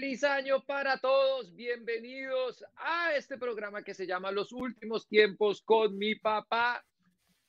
[0.00, 1.54] Feliz año para todos.
[1.54, 6.82] Bienvenidos a este programa que se llama Los últimos tiempos con mi papá.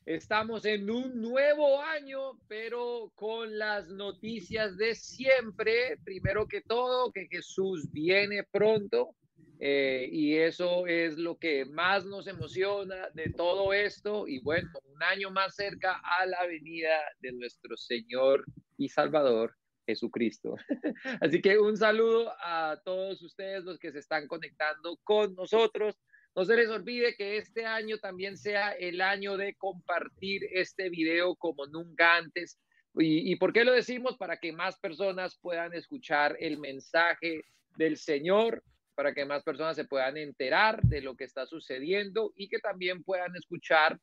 [0.06, 5.98] Estamos en un nuevo año, pero con las noticias de siempre.
[6.04, 9.16] Primero que todo, que Jesús viene pronto.
[9.62, 14.28] Eh, y eso es lo que más nos emociona de todo esto.
[14.28, 18.44] Y bueno, un año más cerca a la venida de nuestro Señor
[18.78, 20.56] y Salvador Jesucristo.
[21.22, 25.98] Así que un saludo a todos ustedes los que se están conectando con nosotros.
[26.36, 31.36] No se les olvide que este año también sea el año de compartir este video
[31.36, 32.58] como nunca antes.
[32.96, 34.18] ¿Y, por qué lo decimos?
[34.18, 37.46] Para que más personas puedan escuchar el mensaje
[37.78, 38.64] del Señor,
[38.96, 43.04] para que más personas se puedan enterar de lo que está sucediendo y que también
[43.04, 43.98] puedan escuchar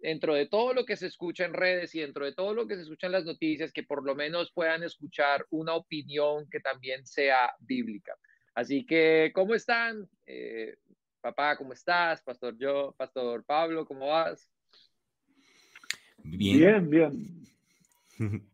[0.00, 2.76] dentro de todo lo que se escucha en redes y dentro de todo lo que
[2.76, 7.06] se escucha en las noticias, que por lo menos puedan escuchar una opinión que también
[7.06, 8.16] sea bíblica.
[8.54, 10.08] Así que, ¿cómo están?
[10.26, 10.76] Eh,
[11.20, 12.22] papá, ¿cómo estás?
[12.22, 14.50] Pastor yo, Pastor Pablo, ¿cómo vas?
[16.22, 17.44] Bien, bien.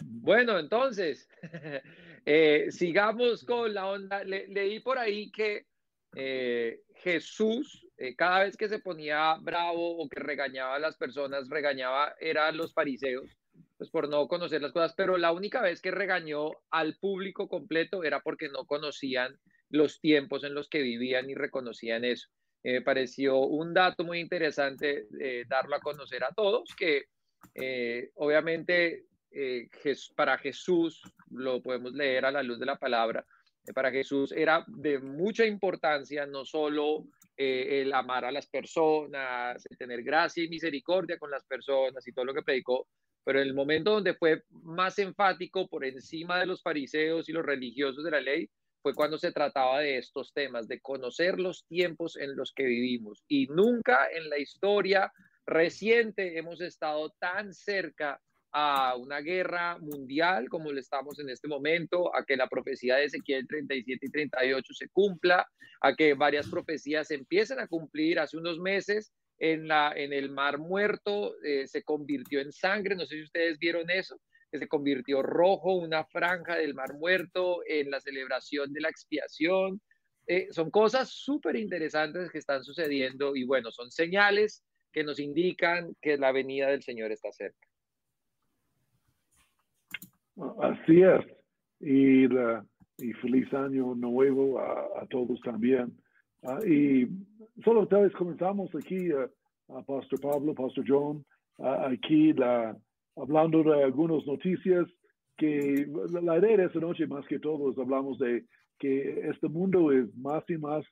[0.00, 1.28] bueno, entonces,
[2.26, 4.24] eh, sigamos con la onda.
[4.24, 5.66] leí por ahí que
[6.14, 11.48] eh, Jesús, eh, cada vez que se ponía bravo o que regañaba a las personas,
[11.48, 13.28] regañaba, eran los fariseos,
[13.76, 18.04] pues por no conocer las cosas, pero la única vez que regañó al público completo
[18.04, 19.36] era porque no conocían
[19.68, 22.28] los tiempos en los que vivían y reconocían eso.
[22.62, 27.06] me pareció un dato muy interesante eh, darlo a conocer a todos, que
[28.14, 29.06] obviamente
[30.14, 33.26] para Jesús, lo podemos leer a la luz de la palabra,
[33.72, 37.04] para Jesús era de mucha importancia no solo
[37.40, 42.12] eh, el amar a las personas, el tener gracia y misericordia con las personas y
[42.12, 42.88] todo lo que predicó,
[43.24, 48.02] pero el momento donde fue más enfático por encima de los fariseos y los religiosos
[48.02, 48.50] de la ley,
[48.82, 53.22] fue cuando se trataba de estos temas, de conocer los tiempos en los que vivimos.
[53.28, 55.12] Y nunca en la historia
[55.46, 58.20] reciente hemos estado tan cerca
[58.52, 63.04] a una guerra mundial como lo estamos en este momento, a que la profecía de
[63.04, 65.46] Ezequiel 37 y 38 se cumpla,
[65.80, 68.18] a que varias profecías empiecen a cumplir.
[68.18, 73.06] Hace unos meses en, la, en el Mar Muerto eh, se convirtió en sangre, no
[73.06, 74.20] sé si ustedes vieron eso,
[74.50, 79.80] que se convirtió rojo, una franja del Mar Muerto en la celebración de la expiación.
[80.26, 85.94] Eh, son cosas súper interesantes que están sucediendo y bueno, son señales que nos indican
[86.00, 87.67] que la venida del Señor está cerca.
[90.60, 91.24] Así es.
[91.80, 92.28] Y,
[93.20, 95.96] feliz año nuevo a, todos también.
[96.42, 97.06] Ah, y
[97.64, 99.28] solo tal vez comenzamos aquí, uh,
[99.76, 101.24] a Pastor Pablo, Pastor John,
[101.58, 102.76] aquí la,
[103.16, 104.86] hablando de algunas noticias
[105.36, 105.86] que
[106.22, 108.44] la idea de esta noche más que todo es hablamos de
[108.78, 110.84] que este mundo es más y más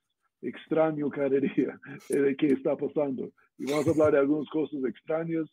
[0.42, 1.78] extraño cada día
[2.08, 3.30] de que está pasando.
[3.58, 5.48] Y vamos a hablar de algunas cosas extrañas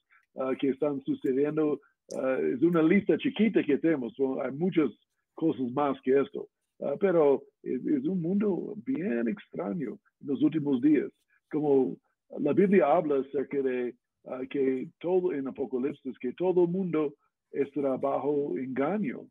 [0.59, 1.79] que están sucediendo
[2.11, 4.91] Ah, es una lista chiquita que tenemos, hay muchas
[5.33, 6.47] cosas más que esto,
[6.81, 11.09] ah, pero es, un mundo bien extraño en los últimos días.
[11.49, 11.97] Como
[12.39, 17.15] la Biblia habla acerca de ah, que todo en Apocalipsis, que todo el mundo
[17.51, 19.21] estará bajo engaño.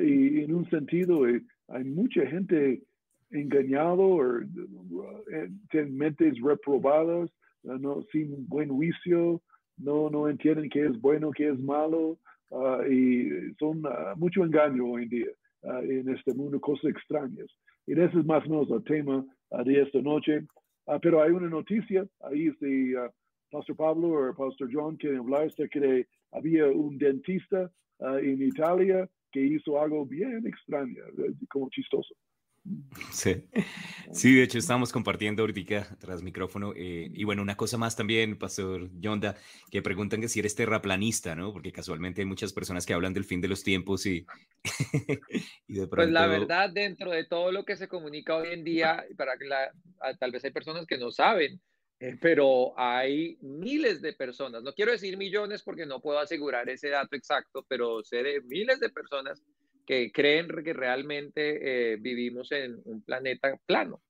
[0.00, 2.82] y en un sentido, eh, hay mucha gente
[3.30, 7.30] engañado o eh, tienen mentes reprobadas,
[7.62, 9.40] no, sin buen juicio,
[9.76, 12.18] no, no entienden qué es bueno, qué es malo,
[12.50, 13.28] ah, y
[13.58, 15.30] son uh, mucho engaño hoy en día
[15.64, 17.46] ah, en este mundo, cosas extrañas.
[17.86, 19.24] Y ese es más o menos el tema
[19.64, 20.46] de esta noche.
[21.02, 22.94] pero hay una noticia, ahí si
[23.50, 29.40] Pastor Pablo o Pastor John quieren hablar, sé que había un dentista en Italia que
[29.40, 31.02] hizo algo bien extraño,
[31.48, 32.14] como chistoso.
[33.10, 33.44] Sí.
[34.12, 36.72] sí, de hecho estamos compartiendo ahorita tras micrófono.
[36.76, 39.36] Eh, y bueno, una cosa más también, Pastor Yonda,
[39.70, 41.52] que preguntan que si eres terraplanista, ¿no?
[41.52, 44.26] Porque casualmente hay muchas personas que hablan del fin de los tiempos y,
[45.66, 45.96] y de pronto...
[45.96, 49.46] Pues la verdad, dentro de todo lo que se comunica hoy en día, para que
[49.46, 49.72] la,
[50.18, 51.60] tal vez hay personas que no saben,
[51.98, 56.88] eh, pero hay miles de personas, no quiero decir millones porque no puedo asegurar ese
[56.88, 59.40] dato exacto, pero sé de miles de personas
[59.92, 64.02] que creen que realmente eh, vivimos en un planeta plano,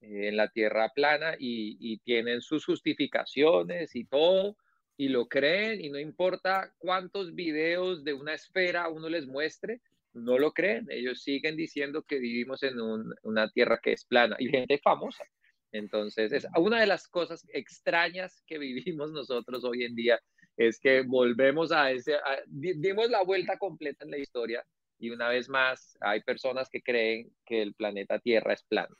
[0.00, 4.56] eh, en la Tierra plana, y, tienen sus justificaciones y todo,
[4.96, 9.82] y lo creen, y no importa cuántos videos de una esfera uno les muestre,
[10.14, 12.76] no lo creen, ellos siguen diciendo que vivimos en
[13.22, 15.24] una Tierra que es plana, y gente famosa.
[15.70, 20.18] Entonces, es una de las cosas extrañas que vivimos nosotros hoy en día,
[20.56, 22.14] es que volvemos a ese,
[22.46, 24.64] dimos la vuelta completa en la historia
[24.98, 28.96] Y una vez más, hay personas que creen que el planeta Tierra es plano.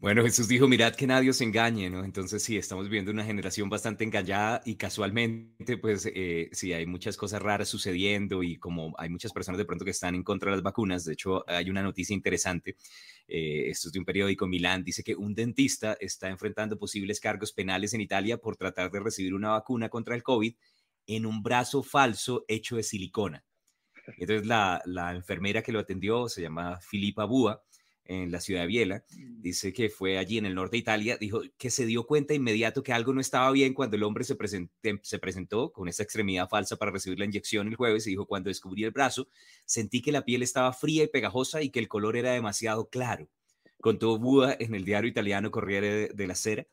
[0.00, 2.04] Bueno, Jesús dijo, mirad que nadie os engañe, ¿no?
[2.04, 7.16] Entonces sí, estamos viendo una generación bastante engañada y casualmente, pues eh, sí, hay muchas
[7.16, 10.58] cosas raras sucediendo y como hay muchas personas de pronto que están en contra de
[10.58, 12.76] las vacunas, de hecho hay una noticia interesante,
[13.26, 17.52] eh, esto es de un periódico Milán, dice que un dentista está enfrentando posibles cargos
[17.52, 20.54] penales en Italia por tratar de recibir una vacuna contra el COVID
[21.08, 23.44] en un brazo falso hecho de silicona.
[24.16, 27.62] Entonces la, la enfermera que lo atendió se llama Filipa Búa
[28.08, 29.42] en la ciudad de Biela, mm.
[29.42, 32.82] dice que fue allí en el norte de Italia, dijo que se dio cuenta inmediato
[32.82, 34.36] que algo no estaba bien cuando el hombre se,
[35.02, 38.48] se presentó con esa extremidad falsa para recibir la inyección el jueves y dijo, cuando
[38.48, 39.28] descubrí el brazo,
[39.66, 43.28] sentí que la piel estaba fría y pegajosa y que el color era demasiado claro.
[43.80, 46.66] Contó Buda en el diario italiano Corriere de la Sera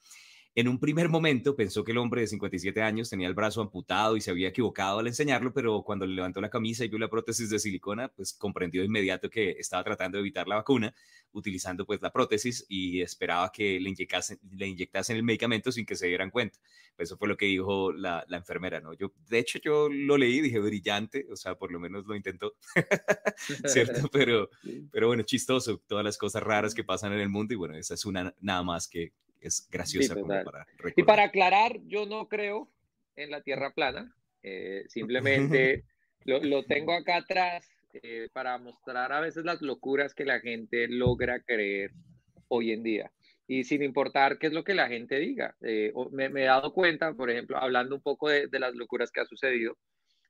[0.56, 4.16] en un primer momento pensó que el hombre de 57 años tenía el brazo amputado
[4.16, 7.10] y se había equivocado al enseñarlo, pero cuando le levantó la camisa y vio la
[7.10, 10.96] prótesis de silicona, pues comprendió de inmediato que estaba tratando de evitar la vacuna
[11.34, 15.96] utilizando pues la prótesis y esperaba que le inyectasen, le inyectasen el medicamento sin que
[15.96, 16.58] se dieran cuenta.
[16.98, 18.94] Eso fue lo que dijo la, la enfermera, ¿no?
[18.94, 22.54] Yo, de hecho, yo lo leí, dije brillante, o sea, por lo menos lo intentó,
[23.66, 24.08] ¿cierto?
[24.12, 24.50] Pero,
[24.92, 27.94] pero bueno, chistoso, todas las cosas raras que pasan en el mundo y bueno, esa
[27.96, 29.12] es una nada más que
[29.48, 30.66] es graciosa como para
[30.96, 32.70] Y para aclarar, yo no creo
[33.16, 35.84] en la Tierra plana, eh, simplemente
[36.24, 40.88] lo, lo, tengo acá atrás eh, para mostrar a veces las locuras que la gente
[40.88, 41.92] logra creer
[42.48, 43.12] hoy en día.
[43.48, 45.56] Y sin importar qué es lo que la gente diga.
[45.62, 49.22] Eh, me, he dado cuenta, por ejemplo, hablando un poco de, de las locuras que
[49.22, 49.78] ha sucedido,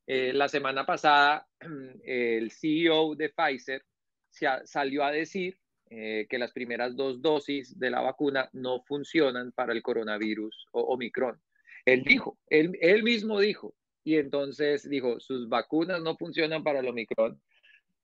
[0.07, 1.47] la semana pasada
[2.05, 3.81] el CEO de Pfizer
[4.29, 5.57] se salió a decir
[5.89, 10.81] eh, que las primeras dos dosis de la vacuna no funcionan para el coronavirus o
[10.81, 11.39] Omicron.
[11.85, 17.39] Él dijo, él, mismo dijo, y entonces dijo, sus vacunas no funcionan para el Omicron.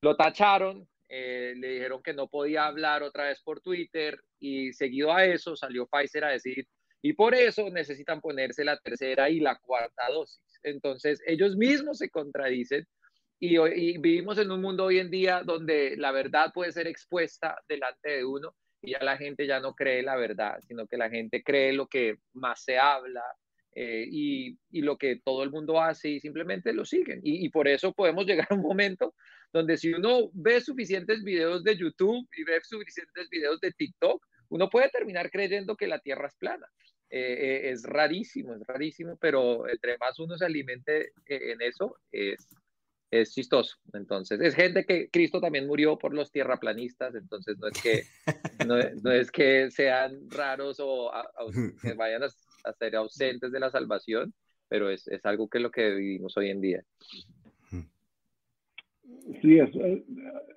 [0.01, 5.12] Lo tacharon, eh, le dijeron que no podía hablar otra vez por Twitter y seguido
[5.13, 6.68] a eso salió Pfizer a decir,
[7.01, 10.44] y por eso necesitan ponerse la tercera y la cuarta dosis.
[10.62, 12.88] Entonces ellos mismos se contradicen
[13.44, 18.12] y, vivimos en un mundo hoy en día donde la verdad puede ser expuesta delante
[18.12, 18.54] de uno
[18.84, 21.88] y ya la gente ya no cree la verdad, sino que la gente cree lo
[21.88, 23.24] que más se habla
[23.74, 27.20] eh, y, y, lo que todo el mundo hace y simplemente lo siguen.
[27.24, 29.16] Y, por eso podemos llegar a un momento
[29.52, 34.70] donde si uno ve suficientes videos de YouTube y ve suficientes videos de TikTok, uno
[34.70, 36.68] puede terminar creyendo que la Tierra es plana.
[37.10, 42.48] Eh, eh, es rarísimo, es rarísimo, pero entre más uno se alimente en eso, es,
[43.12, 43.78] es chistoso.
[43.94, 48.04] Entonces, es gente que Cristo también murió por los tierraplanistas, entonces no es que,
[48.66, 51.12] no, es que sean raros o
[51.81, 54.34] que vayan a, ser ausentes de la salvación,
[54.69, 56.84] pero es, es, algo que es lo que vivimos hoy en día.
[59.42, 59.69] Sí, es.
[59.75, 60.04] Eh,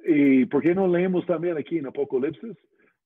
[0.06, 2.56] ¿Y por qué no leemos también aquí en Apocalipsis?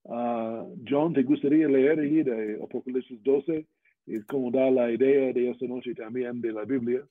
[0.06, 3.66] Ah, John, ¿te gustaría leer ahí de Apocalipsis 12?
[4.06, 7.02] Es como da la idea de esta noche también de la Biblia.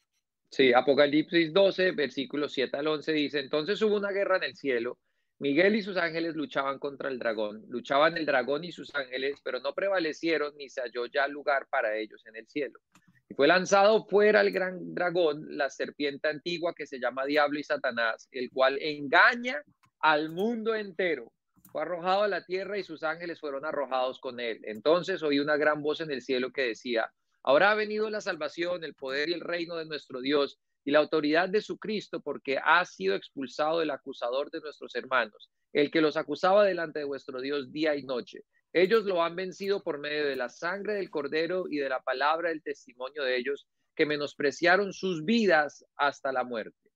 [0.49, 4.97] Sí, Apocalipsis 12, versículos 7 al 11 dice, entonces hubo una guerra en el cielo.
[5.39, 7.63] Miguel y sus ángeles luchaban contra el dragón.
[7.67, 11.95] Luchaban el dragón y sus ángeles, pero no prevalecieron ni se halló ya lugar para
[11.95, 12.79] ellos en el cielo.
[13.29, 17.63] Y fue lanzado fuera el gran dragón, la serpiente antigua que se llama Diablo y
[17.63, 19.61] Satanás, el cual engaña
[19.99, 21.31] al mundo entero.
[21.71, 24.61] Fue arrojado a la tierra y sus ángeles fueron arrojados con él.
[24.63, 27.11] Entonces oí una gran voz en el cielo que decía,
[27.47, 30.99] Ahora ha venido la salvación, el poder y el reino de nuestro Dios y la
[30.99, 36.01] autoridad de su Cristo, porque ha sido expulsado el acusador de nuestros hermanos, el que
[36.01, 38.41] los acusaba delante de vuestro Dios día y noche.
[38.73, 42.49] Ellos lo han vencido por medio de la sangre del cordero y de la palabra
[42.49, 46.89] del testimonio de ellos, que menospreciaron sus vidas hasta la muerte.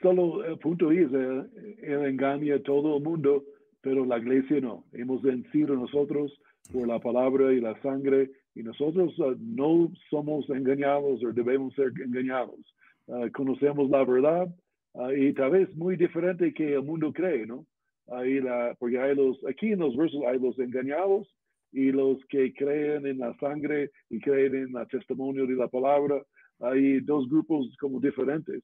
[0.00, 3.44] Solo el punto es, eh, engaña a todo el mundo,
[3.82, 4.86] pero la iglesia no.
[4.94, 6.32] Hemos vencido nosotros
[6.72, 11.92] por la palabra y la sangre, y nosotros uh, no somos engañados o debemos ser
[12.04, 12.58] engañados.
[13.06, 14.48] Uh, conocemos la verdad
[14.94, 17.66] uh, y tal vez muy diferente que el mundo cree, ¿no?
[18.08, 21.28] Ahí la, porque hay los, aquí en los versos hay los engañados
[21.72, 26.22] y los que creen en la sangre y creen en el testimonio de la palabra.
[26.60, 28.62] Hay dos grupos como diferentes.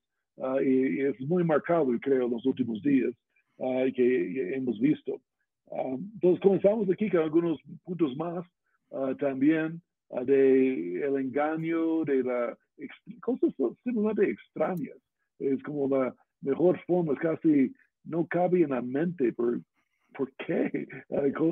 [0.64, 3.12] y, es muy marcado, creo, en los últimos días
[3.94, 5.21] que hemos visto.
[5.74, 8.44] Ah, entonces comenzamos aquí con algunos puntos más
[8.90, 12.58] uh, también uh, de el engaño, de la
[13.20, 14.98] cosas simplemente extrañas.
[15.38, 17.72] Es como la mejor forma, casi
[18.04, 19.60] no cabe en la mente por,
[20.14, 20.88] por qué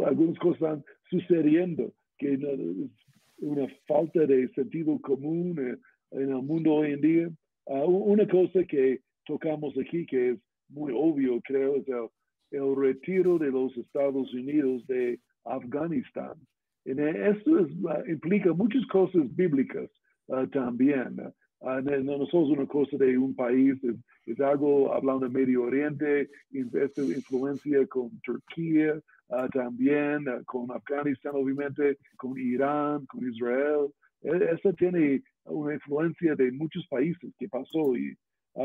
[0.04, 2.40] algunas cosas están sucediendo, que es
[3.38, 5.78] una falta de sentido común
[6.10, 7.30] en el mundo hoy en día.
[7.66, 12.08] una cosa que tocamos aquí, que es muy obvio, creo, es el,
[12.50, 16.34] el retiro de los Estados Unidos de Afganistán.
[16.84, 17.66] Esto
[18.06, 19.90] implica muchas cosas bíblicas
[20.52, 21.16] también.
[21.62, 23.78] Uh, no, somos una cosa de un país,
[24.26, 31.32] es, algo hablando de Medio Oriente, esta influencia con Turquía, uh, también uh, con Afganistán,
[31.34, 33.88] obviamente, con Irán, con Israel.
[34.22, 37.94] E, esto tiene una influencia de muchos países que pasó.
[37.94, 38.16] Y,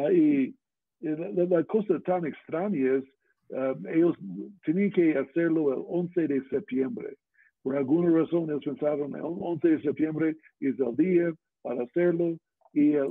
[0.07, 0.55] y
[1.01, 3.03] la, cosa tan extraña es,
[3.49, 4.15] um, ellos
[4.63, 7.15] tenían que hacerlo el 11 de septiembre.
[7.61, 12.37] Por alguna razón ellos pensaron el 11 de septiembre es el día para hacerlo
[12.73, 13.07] y el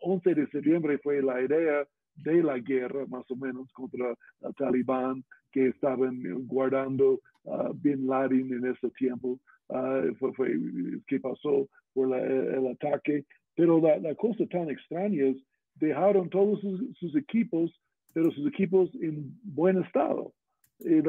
[0.00, 4.54] 11 eh, de septiembre fue la idea de la guerra, más o menos, contra el
[4.54, 9.38] talibán que estaban guardando uh, Bin Laden en ese tiempo,
[9.68, 10.58] uh, fue, fue,
[11.06, 13.24] que pasó por el ataque.
[13.54, 15.36] Pero la, cosa tan extraña es,
[15.76, 17.72] dejaron todos sus, equipos,
[18.16, 20.32] pero sus equipos en buen estado.
[20.80, 21.02] Y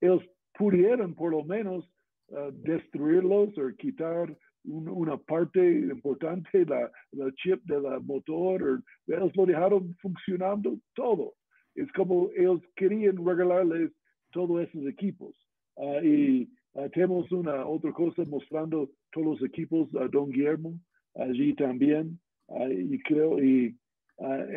[0.00, 0.24] ellos
[0.58, 1.88] pudieron por lo menos
[2.30, 9.46] uh, destruirlos o quitar una parte importante, la, la chip de la motor, ellos lo
[9.46, 11.34] dejaron funcionando todo.
[11.76, 13.92] Es como ellos querían regalarles
[14.32, 15.36] todos esos equipos.
[15.76, 20.74] Ah, y ah, tenemos una otra cosa mostrando todos los equipos a Don Guillermo
[21.14, 22.18] allí también.
[22.48, 23.76] Ah, y creo, y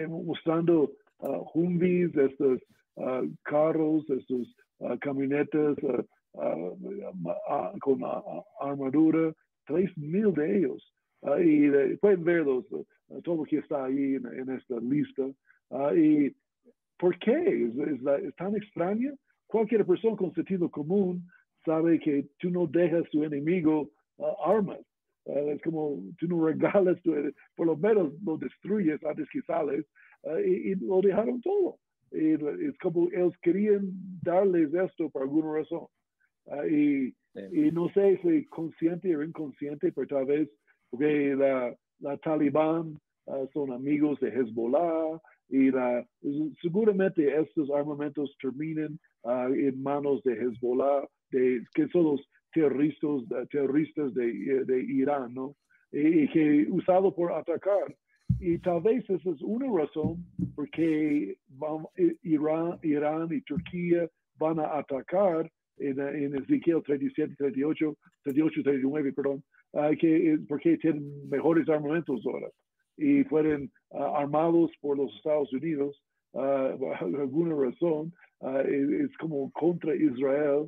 [0.10, 0.91] mostrando
[1.54, 2.60] Humvees, estos
[3.44, 4.56] carros, estos
[5.00, 5.78] camionetas
[7.80, 8.01] con
[8.60, 9.34] armadura,
[9.98, 10.94] mil de ellos.
[11.22, 15.24] Uh, y pueden verlos, uh, todo lo que está ahí en, esta lista.
[15.70, 16.36] Uh, ¿Y
[16.98, 17.70] por qué?
[17.70, 19.13] ¿Es, tan extraña?
[19.46, 21.24] Cualquier persona con sentido común
[21.63, 23.92] sabe que tú no dejas a tu enemigo
[24.46, 24.80] armas.
[25.25, 26.98] es como tú no regalas,
[27.56, 29.86] por lo menos lo destruyes antes que sales.
[30.46, 31.78] Y, y, lo dejaron todo.
[32.12, 35.88] Y, es como ellos querían darles esto por alguna razón.
[36.70, 40.50] y y no sé si consciente o inconsciente, pero tal vez
[40.90, 46.06] porque la, la Talibán ah, son amigos de Hezbollah y la,
[46.62, 52.22] seguramente estos armamentos terminen uh, en manos de Hezbollah, de, que son los
[52.54, 55.56] terroristas, terroristas de, de Irán, ¿no?
[55.92, 57.96] Y, que usado por atacar.
[58.43, 61.38] Y tal vez esa es una razón porque
[62.24, 69.43] Irán, Irán y Turquía van a atacar en, en Ezequiel 37, 38, 38, 39, perdón,
[69.74, 72.48] uh, que, porque tienen mejores armamentos ahora
[72.98, 78.12] y fueron uh, armados por los Estados Unidos uh, por alguna razón,
[78.65, 80.67] es, es, como contra Israel.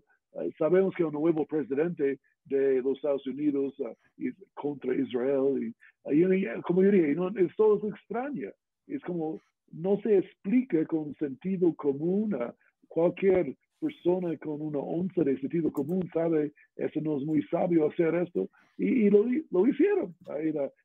[0.60, 3.74] sabemos que un nuevo presidente de los Estados Unidos
[4.18, 5.74] es contra Israel
[6.06, 8.50] y, como yo dije, no, es todo extraño,
[8.88, 9.40] es como
[9.72, 12.54] no se explica con sentido común a
[12.88, 18.16] cualquier persona con una onza de sentido común sabe, eso no es muy sabio hacer
[18.16, 20.16] esto, y, lo, lo, hicieron.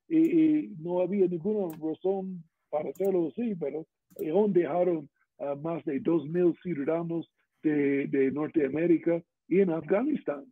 [0.08, 3.86] Y, no había ninguna razón para hacerlo así, pero
[4.32, 7.30] aún dejaron a más de 2.000 ciudadanos
[7.62, 10.44] de, de, Norteamérica en Afganistán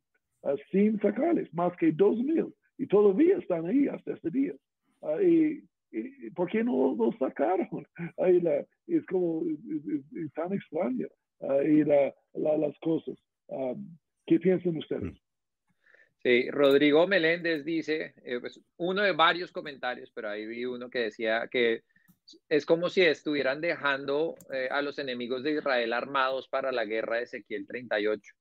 [0.71, 4.55] sin sacarles, más que 2.000, y todavía están ahí hasta este día.
[5.23, 5.63] y,
[6.35, 7.87] ¿Por qué no los sacaron?
[8.19, 11.07] Ahí la, es como es tan extraño
[11.65, 13.17] y las cosas.
[14.27, 15.05] ¿Qué piensan ustedes?
[15.05, 15.17] Mm.
[16.23, 20.99] Sí, Rodrigo Meléndez dice, eh, pues, uno de varios comentarios, pero ahí vi uno que
[20.99, 21.85] decía que
[22.49, 27.19] es como si estuvieran dejando eh, a los enemigos de Israel armados para la guerra
[27.19, 28.35] de Ezequiel 38.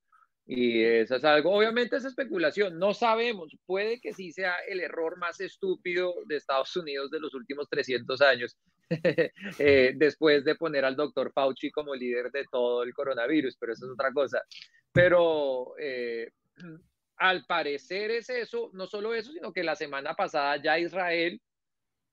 [0.47, 5.17] Y eso es algo, obviamente es especulación, no sabemos, puede que sí sea el error
[5.17, 8.55] más estúpido de Estados Unidos de los últimos 300 años,
[9.59, 13.85] eh, después de poner al doctor Fauci como líder de todo el coronavirus, pero eso
[13.85, 14.39] es otra cosa.
[14.91, 16.29] Pero eh,
[17.17, 21.41] al parecer es eso, no solo eso, sino que la semana pasada ya Israel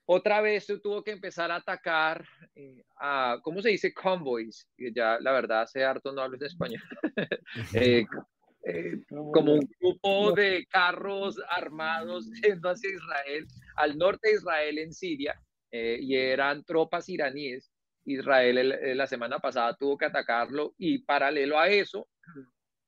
[0.07, 3.95] otra vez tuvo que empezar a atacar eh, a, ¿cómo se dice?
[3.95, 4.67] Convoys.
[4.77, 6.83] Ya, la verdad, hace harto no hablo en español.
[7.75, 8.07] Eh,
[8.65, 14.93] eh, como un grupo de carros armados yendo hacia Israel, al norte de Israel en
[14.93, 15.41] Siria,
[15.71, 17.73] y eran tropas iraníes.
[18.05, 22.09] Israel la semana pasada tuvo que atacarlo y paralelo a eso,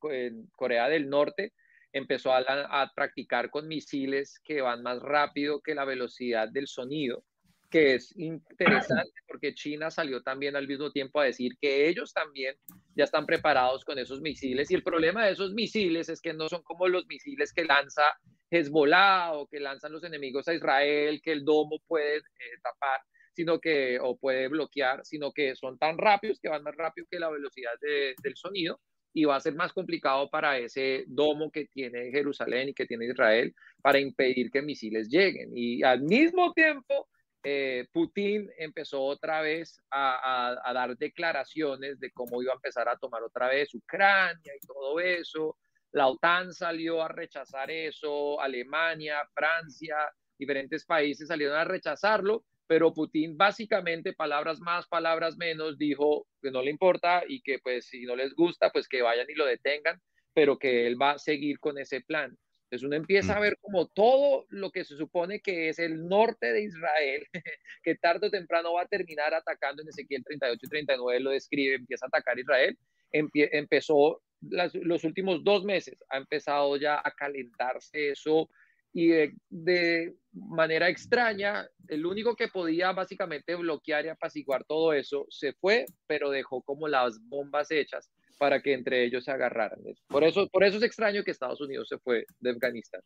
[0.03, 1.53] en Corea del Norte
[1.95, 7.25] empezó a, practicar con misiles que van más rápido que la velocidad del sonido,
[7.71, 12.57] que es interesante porque China salió también al mismo tiempo a decir que ellos también
[12.97, 14.71] ya están preparados con esos misiles.
[14.71, 18.03] Y el problema de esos misiles es que no son como los misiles que lanza
[18.51, 23.01] Hezbollah o que lanzan los enemigos a Israel, que el domo puede eh, tapar,
[23.35, 27.21] sino que, o puede bloquear, sino que son tan rápidos que van más rápido que
[27.21, 28.81] la velocidad del sonido
[29.15, 33.07] y va a ser más complicado para ese domo que tiene Jerusalén y que tiene
[33.07, 35.53] Israel para impedir que misiles lleguen.
[35.55, 37.09] Y al mismo tiempo,
[37.45, 42.97] eh, Putin empezó otra vez a, a, dar declaraciones de cómo iba a empezar a
[42.97, 45.57] tomar otra vez Ucrania y todo eso.
[45.93, 49.97] La OTAN salió a rechazar eso, Alemania, Francia,
[50.37, 56.63] diferentes países salieron a rechazarlo pero Putin básicamente, palabras más, palabras menos, dijo que no
[56.63, 60.01] le importa y que pues si no les gusta, pues que vayan y lo detengan,
[60.33, 62.37] pero que él va a seguir con ese plan.
[62.65, 66.53] Entonces uno empieza a ver como todo lo que se supone que es el norte
[66.53, 67.27] de Israel,
[67.83, 71.77] que tarde o temprano va a terminar atacando en Ezequiel 38 y 39, lo describe,
[71.77, 72.77] empieza a atacar Israel,
[73.13, 78.49] empezó los últimos dos meses, ha empezado ya a calentarse eso,
[78.95, 79.09] y
[79.51, 85.87] de, manera extraña, el único que podía básicamente bloquear y apaciguar todo eso se fue,
[86.07, 89.81] pero dejó como las bombas hechas para que entre ellos se agarraran.
[90.09, 93.01] Por eso, por eso es extraño que Estados Unidos se fue de Afganistán.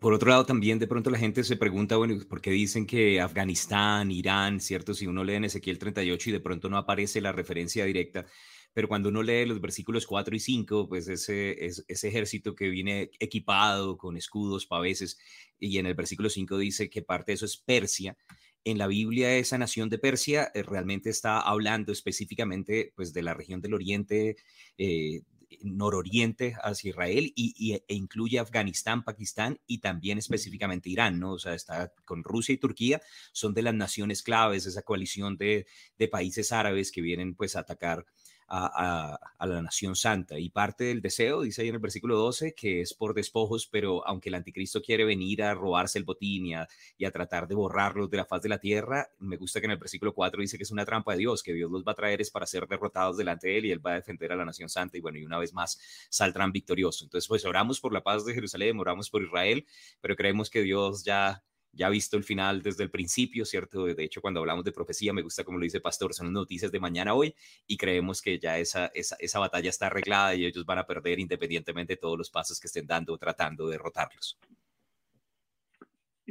[0.00, 3.20] Por otro lado, también de pronto la gente se pregunta, bueno, ¿por qué dicen que
[3.20, 4.94] Afganistán, Irán, cierto?
[4.94, 8.26] Si uno lee en Ezequiel 38 y de pronto no aparece la referencia directa,
[8.72, 13.10] pero cuando uno lee los versículos 4 y 5, pues ese, ese ejército que viene
[13.18, 15.18] equipado con escudos, paveses,
[15.58, 18.16] y en el versículo 5 dice que parte de eso es Persia.
[18.64, 23.34] En la Biblia esa nación de Persia eh, realmente está hablando específicamente pues de la
[23.34, 24.36] región del Oriente,
[24.76, 25.22] eh,
[25.62, 31.32] nororiente hacia Israel y, e incluye Afganistán, Pakistán y también específicamente Irán, ¿no?
[31.32, 33.00] O sea, está con Rusia y Turquía,
[33.32, 35.66] son de las naciones claves, esa coalición de,
[35.98, 38.06] de países árabes que vienen pues a atacar
[38.50, 40.38] a, la nación santa.
[40.38, 44.06] Y parte del deseo, dice ahí en el versículo 12, que es por despojos, pero
[44.06, 47.54] aunque el anticristo quiere venir a robarse el botín y a, y a tratar de
[47.54, 50.56] borrarlos de la faz de la tierra, me gusta que en el versículo 4 dice
[50.56, 52.66] que es una trampa de Dios, que Dios los va a traer es para ser
[52.66, 55.18] derrotados delante de él y él va a defender a la nación santa y bueno,
[55.18, 57.02] y una vez más saldrán victoriosos.
[57.02, 59.66] Entonces, pues oramos por la paz de Jerusalén, oramos por Israel,
[60.00, 63.84] pero creemos que Dios ya ya visto el final desde el principio, ¿cierto?
[63.84, 66.80] De hecho, cuando hablamos de profecía, me gusta como lo dice Pastor, son noticias de
[66.80, 67.34] mañana hoy
[67.66, 71.18] y creemos que ya esa, esa, esa batalla está arreglada y ellos van a perder
[71.20, 74.38] independientemente de todos los pasos que estén dando tratando de derrotarlos.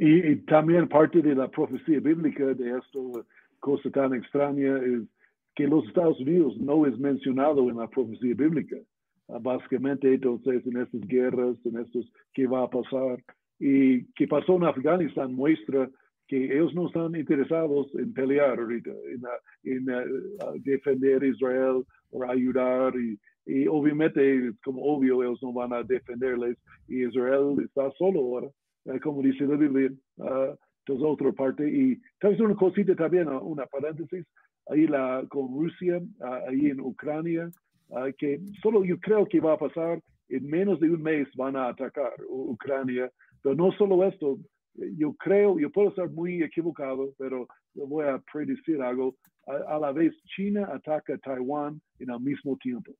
[0.02, 3.26] Y, también parte de la profecía bíblica de esto,
[3.58, 5.02] cosa tan extraña, es
[5.54, 8.76] que los Estados Unidos no es mencionado en la profecía bíblica.
[9.28, 13.22] Ah, básicamente, entonces, en estas guerras, en estos, ¿qué va a pasar?
[13.60, 15.88] Y que pasó en Afganistán muestra
[16.26, 18.90] que ellos no están interesados en pelear ahorita,
[19.64, 19.84] en,
[20.62, 26.56] defender Israel o ayudar y, y, obviamente, como obvio, ellos no van a defenderles
[26.88, 28.48] y Israel está solo ahora,
[28.86, 29.90] eh, como dice la Biblia.
[30.16, 31.68] Uh, entonces, otra parte.
[31.68, 34.26] Y tal una cosita también, una paréntesis,
[34.68, 37.50] ahí la, con Rusia, ah, ahí en Ucrania,
[37.92, 41.56] ah, que solo yo creo que va a pasar, en menos de un mes van
[41.56, 43.10] a atacar Ucrania
[43.42, 44.38] pero no solo esto,
[44.74, 49.16] yo creo, yo puedo estar muy equivocado, pero voy a predecir algo.
[49.46, 52.92] A, la vez China ataca a Taiwán en el mismo tiempo.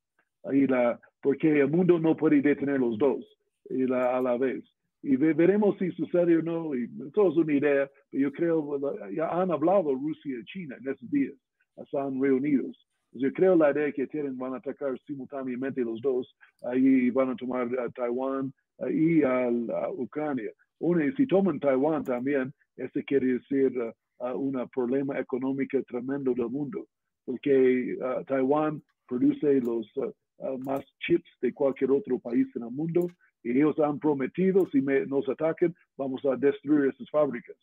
[0.53, 3.25] Y la, porque el mundo no puede detener los dos
[3.69, 4.65] y la, a la vez.
[5.03, 6.75] Y veremos si sucede o no.
[6.75, 10.89] Y todo es una idea, pero yo creo, ya han hablado Rusia y China en
[10.89, 11.35] estos días,
[11.77, 12.77] están reunidos.
[13.13, 17.37] Yo creo la idea que tienen van a atacar simultáneamente los dos, ahí van a
[17.37, 18.53] tomar a Taiwán
[18.89, 19.49] y a,
[19.91, 20.51] Ucrania.
[20.79, 26.87] Uno, si toman Taiwán también, eso quiere decir uh, un problema económico tremendo del mundo,
[27.25, 33.09] porque uh, Taiwán produce los uh, más chips de cualquier otro país en el mundo
[33.43, 37.57] y ellos han prometido, si nos ataquen, vamos a destruir esas fábricas.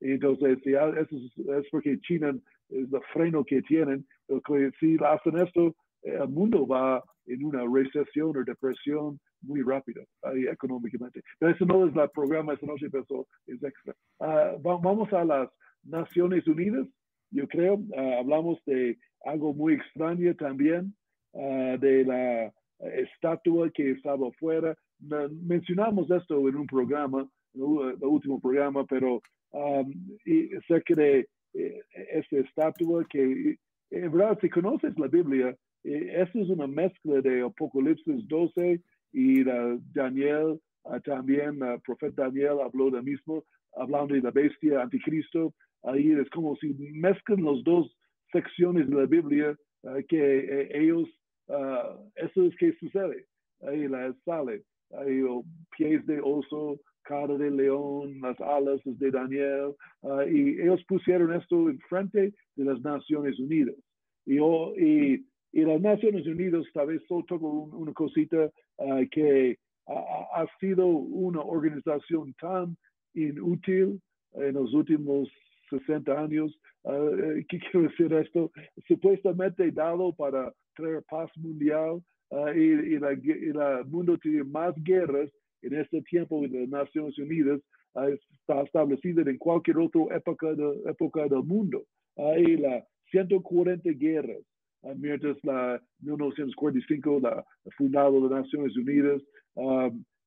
[0.00, 1.16] Entonces, eso
[1.56, 2.34] es, porque China
[2.68, 8.36] es el freno que tienen, porque si hacen esto, el mundo va en una recesión
[8.36, 11.22] o depresión muy rápida ahí, económicamente.
[11.38, 13.94] Pero eso no es el programa esta noche, pero es extra.
[14.18, 15.48] Uh, vamos a las
[15.84, 16.86] Naciones Unidas,
[17.30, 17.74] yo creo.
[17.74, 20.94] Uh, hablamos de algo muy extraño también,
[21.32, 22.52] uh, de la
[22.82, 24.76] estatua que estaba afuera.
[25.00, 27.62] mencionamos esto en un programa, el
[28.02, 29.92] último programa, pero um,
[30.24, 31.80] y cerca de eh,
[32.12, 33.56] esta estatua que
[33.90, 38.80] en verdad si conoces la Biblia, eh, es una mezcla de Apocalipsis 12
[39.12, 39.44] y
[39.94, 43.44] Daniel, ah, también el profeta Daniel habló de mismo,
[43.76, 45.54] hablando de la bestia, anticristo.
[45.84, 47.94] Ahí es como si mezclan las dos
[48.32, 51.08] secciones de la Biblia ah, que eh, ellos,
[51.48, 53.26] uh, eso es que sucede.
[53.60, 55.22] Ahí la sale, ahí
[55.76, 61.68] pies de oso, cara de león, las alas de Daniel, ah, y ellos pusieron esto
[61.68, 63.76] enfrente de las Naciones Unidas.
[64.24, 70.86] Y, y, y las Naciones Unidas tal vez solo una cosita ah, que ha, sido
[70.86, 72.76] una organización tan
[73.14, 74.00] inútil
[74.34, 75.28] en los últimos
[75.70, 76.56] 60 años.
[76.84, 78.50] Eh, ¿Qué quiero decir esto?
[78.86, 82.02] Supuestamente dado para traer paz mundial
[82.54, 85.28] y, y, el mundo tiene más guerras
[85.60, 87.60] en este tiempo de las Naciones Unidas
[87.94, 91.84] está establecida en cualquier otra época, de, época del mundo.
[92.16, 94.40] Hay la 140 guerras,
[94.96, 97.44] mientras la 1945, la
[97.76, 99.22] fundado de las Naciones Unidas.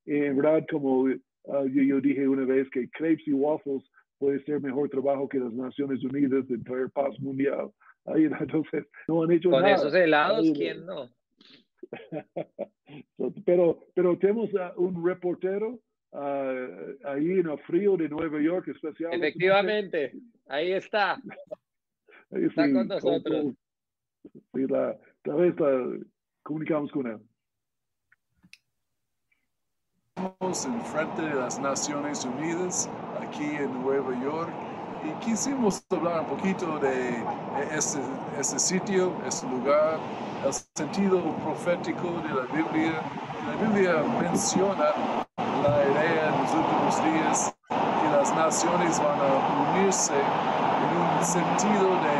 [0.05, 3.83] en verdad, como yo, dije una vez, que crepes y waffles
[4.17, 7.71] puede ser mejor trabajo que las Naciones Unidas en traer paz mundial.
[8.05, 9.75] Ahí, entonces, no han hecho Con nada.
[9.75, 11.09] esos helados, ¿quién no?
[13.45, 15.79] pero, pero tenemos un reportero
[16.11, 19.27] uh, ahí en el frío de Nueva York, especialmente.
[19.27, 20.13] Efectivamente,
[20.47, 21.17] ahí está.
[22.31, 23.43] Ahí está sí, con nosotros.
[23.43, 23.57] Con,
[24.33, 26.05] sí, la, tal vez la,
[26.43, 27.19] comunicamos con él.
[30.15, 34.49] Estamos en frente de las Naciones Unidas, aquí en Nueva York,
[35.03, 37.23] y quisimos hablar un poquito de
[37.71, 37.99] este,
[38.39, 39.99] este sitio, este lugar,
[40.45, 43.01] el sentido profético de la Biblia.
[43.45, 44.93] La Biblia menciona
[45.37, 51.89] la idea en los últimos días que las naciones van a unirse en un sentido
[52.01, 52.14] de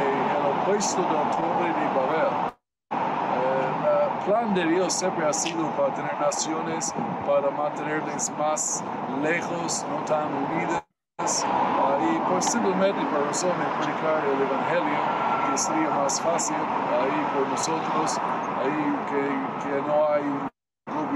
[0.65, 2.55] de la torre de Babel.
[2.89, 6.91] El plan de Dios siempre ha sido para tener naciones,
[7.27, 8.83] para mantenerles más
[9.21, 10.83] lejos, no tan unidas.
[11.19, 14.99] Uh, y pues simplemente razón de predicar el Evangelio,
[15.51, 18.17] que sería más fácil ahí por nosotros,
[18.59, 20.54] ahí que, que no hay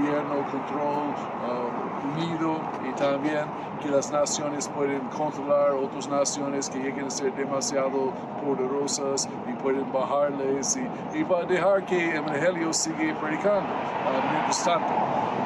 [0.00, 1.14] gobierno, control
[1.46, 3.44] uh, unido y también
[3.82, 8.12] que las naciones pueden controlar otras naciones que lleguen a ser demasiado
[8.44, 14.64] poderosas y pueden bajarles y, y para dejar que el Evangelio siga predicando uh, mientras
[14.64, 14.92] tanto.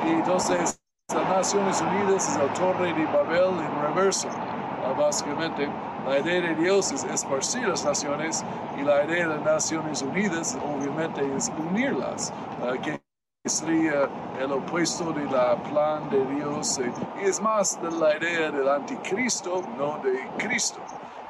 [0.07, 0.81] Y entonces
[1.14, 4.29] las Naciones Unidas es la torre de Babel en reverso.
[4.29, 5.69] Uh, básicamente,
[6.07, 8.45] la idea de Dios es esparcir las naciones
[8.79, 13.04] y la idea de las Naciones Unidas, obviamente, es unirlas, uh, que
[13.46, 14.09] sería
[14.40, 16.80] el opuesto de la plan de Dios.
[17.20, 20.80] Y es más de la idea del anticristo, no de Cristo.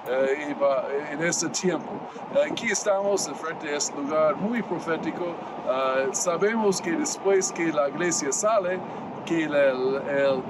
[0.07, 1.91] Uh, en este tiempo.
[2.47, 5.35] Aquí estamos frente a este lugar muy profético.
[5.67, 8.79] Uh, sabemos que después que la iglesia sale,
[9.27, 9.53] que el,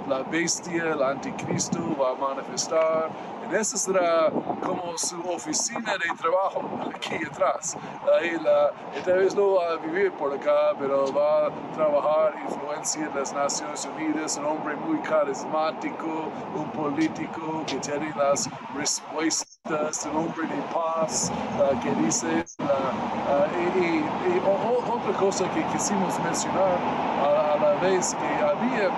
[0.06, 3.08] la bestia, el anticristo va a manifestar.
[3.52, 4.30] Esa será
[4.62, 6.62] como su oficina de trabajo
[6.94, 7.76] aquí atrás.
[8.18, 8.72] Ahí la,
[9.04, 13.32] tal vez no va a vivir por acá, pero va a trabajar, influencia en las
[13.32, 20.62] Naciones Unidas, un hombre muy carismático, un político que tiene las respuestas, un hombre de
[20.72, 26.78] paz uh, que dice, uh, uh, y, y, y o, otra cosa que quisimos mencionar
[27.22, 28.90] a la vez que había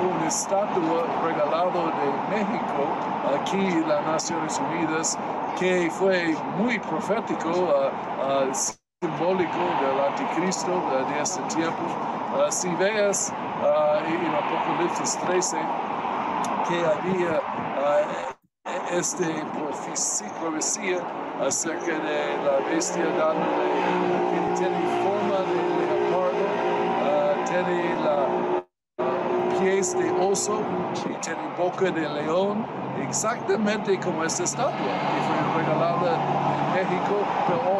[0.00, 5.18] una estatua regalado de México aquí las Naciones Unidas
[5.58, 8.54] que fue muy profético, uh, uh,
[9.02, 11.82] simbólico del anticristo uh, de este tiempo.
[12.50, 13.32] si veas
[14.06, 15.56] en Apocalipsis 13
[16.68, 17.40] que había
[18.92, 19.24] esta
[20.40, 20.98] profecía
[21.46, 23.66] acerca de la bestia dándole
[24.30, 26.46] que tiene forma de leopardo,
[27.46, 28.59] tiene la
[29.80, 30.60] pies de oso
[31.08, 32.66] y tiene boca de león,
[33.08, 36.18] exactamente como esta estatua que fue regalada
[36.54, 37.16] en México,
[37.46, 37.79] pero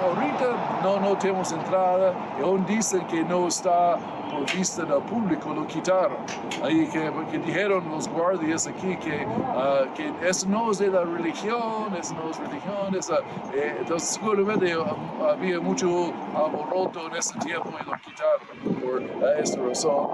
[1.00, 3.98] no, tenemos entrada y aún dicen que no está
[4.30, 6.18] por vista del público, lo quitaron.
[6.62, 11.02] Ahí que, que dijeron los guardias aquí que, uh, que eso no es de la
[11.02, 13.18] religión, eso no es religión, esa,
[13.54, 14.84] eh, entonces seguramente uh,
[15.28, 20.08] había mucho alboroto en ese tiempo y lo quitaron por uh, esta razón.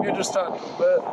[0.00, 0.58] mientras tanto,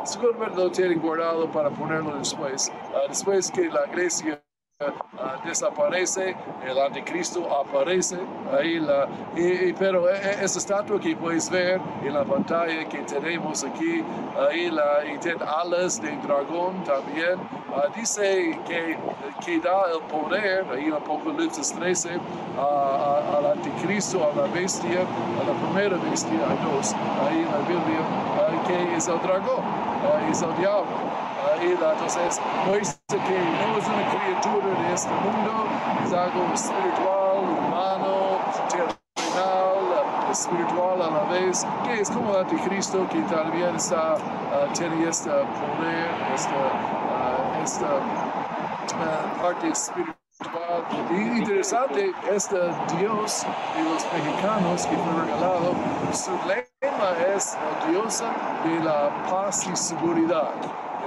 [0.04, 2.70] seguramente lo tienen guardado para ponerlo después.
[3.08, 4.40] después que la iglesia
[4.82, 6.34] Uh, desaparece,
[6.66, 8.16] el anticristo aparece
[8.58, 13.02] ahí, la, y, pero e, e, esa estatua que puedes ver en la pantalla que
[13.02, 14.02] tenemos aquí,
[14.38, 18.96] ahí la, y tiene alas de dragón también, uh, dice que,
[19.44, 25.44] que da el poder, ahí en Apocalipsis 13, uh, al anticristo, a la bestia, a
[25.44, 26.94] la primera bestia, hay dos,
[27.28, 29.62] ahí en la Biblia, que es el dragón,
[30.30, 31.09] es el diablo.
[32.10, 35.66] Entonces, no que no es una criatura de este mundo,
[36.04, 43.20] es algo espiritual, humano, terrenal, espiritual a la vez, que es como el anticristo que
[43.22, 50.16] también está, uh, tiene este poder, este, uh, esta uh, parte espiritual.
[51.10, 52.56] Interesante, este
[52.98, 55.74] Dios de los mexicanos que fue regalado,
[56.12, 58.32] su lema es la diosa
[58.64, 60.50] de la paz y seguridad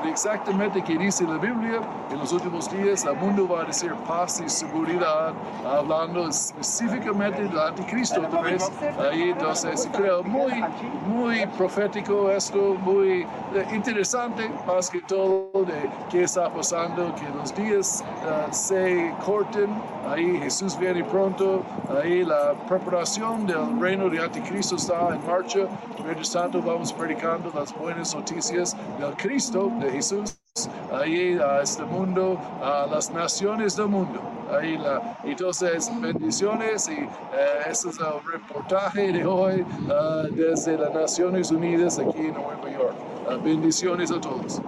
[0.06, 4.42] exactamente que dice la Biblia, en los últimos días el mundo va a decir paz
[4.46, 5.34] y seguridad,
[5.66, 8.72] hablando específicamente del anticristo otra vez.
[9.00, 10.64] Ahí entonces creo muy,
[11.08, 17.54] muy profético esto, muy eh, interesante más que todo de qué está pasando, que los
[17.56, 19.70] días uh, se corten,
[20.10, 21.64] ahí Jesús viene pronto,
[22.02, 25.68] ahí la preparación del reino de anticristo está en marcha.
[26.04, 30.40] Mientras tanto vamos predicando las buenas noticias del Cristo, de Jesús
[30.92, 34.20] ahí a este mundo, a las naciones del mundo.
[34.52, 37.08] Ahí la, entonces, bendiciones y eh,
[37.70, 42.96] este es el reportaje de hoy uh, desde las Naciones Unidas aquí en Nueva York.
[43.28, 44.62] Uh, bendiciones a todos.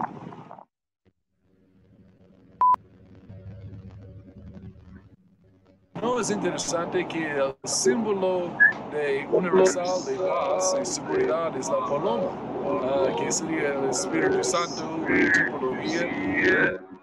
[6.02, 8.50] No es interesante que el símbolo
[8.92, 12.32] de universal de paz y seguridad es la paloma,
[12.66, 16.02] uh, que sería el Espíritu Santo, tipología.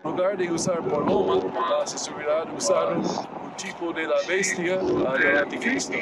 [0.05, 1.37] En lugar de usar paloma,
[1.70, 5.96] la seguridad usaron un tipo de la bestia uh, del anticristo,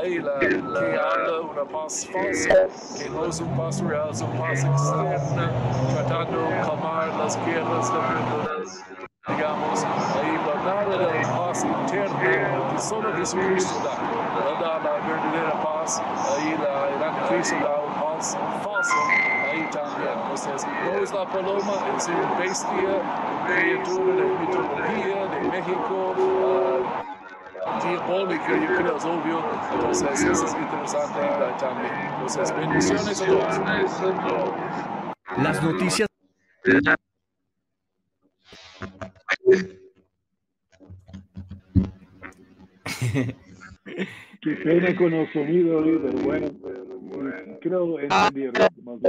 [0.00, 2.66] ahí la, que habla una paz falsa,
[2.98, 5.50] que no es un paz real, es un paz externa,
[5.92, 12.80] tratando de calmar las guerras del digamos, ahí la nada de la paz interna que
[12.80, 17.81] solo Jesucristo da, da la verdadera paz, ahí la, el anticristo da
[18.22, 18.94] paz falsa,
[19.50, 20.18] ahí también.
[20.22, 23.02] Entonces, no es la paloma, es una bestia,
[23.46, 26.82] criatura de mitología de México, uh,
[27.82, 29.44] diabólica, yo creo, es obvio.
[29.74, 31.20] Entonces, eso es interesante
[31.58, 31.92] también.
[32.12, 34.52] Entonces, bendiciones a todos.
[35.42, 36.08] Las noticias.
[44.42, 46.71] Qué pena con el sonido, pero bueno, bueno
[47.60, 49.00] creo entendieron más.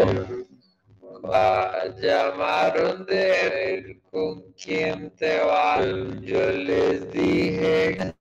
[1.26, 6.22] Ah, llamaron de él con quién te van.
[6.22, 8.14] Yo les dije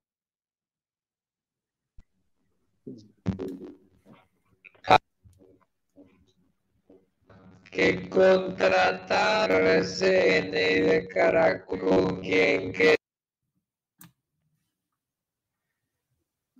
[7.71, 12.95] que contrataron a CNI de Caracol con quien que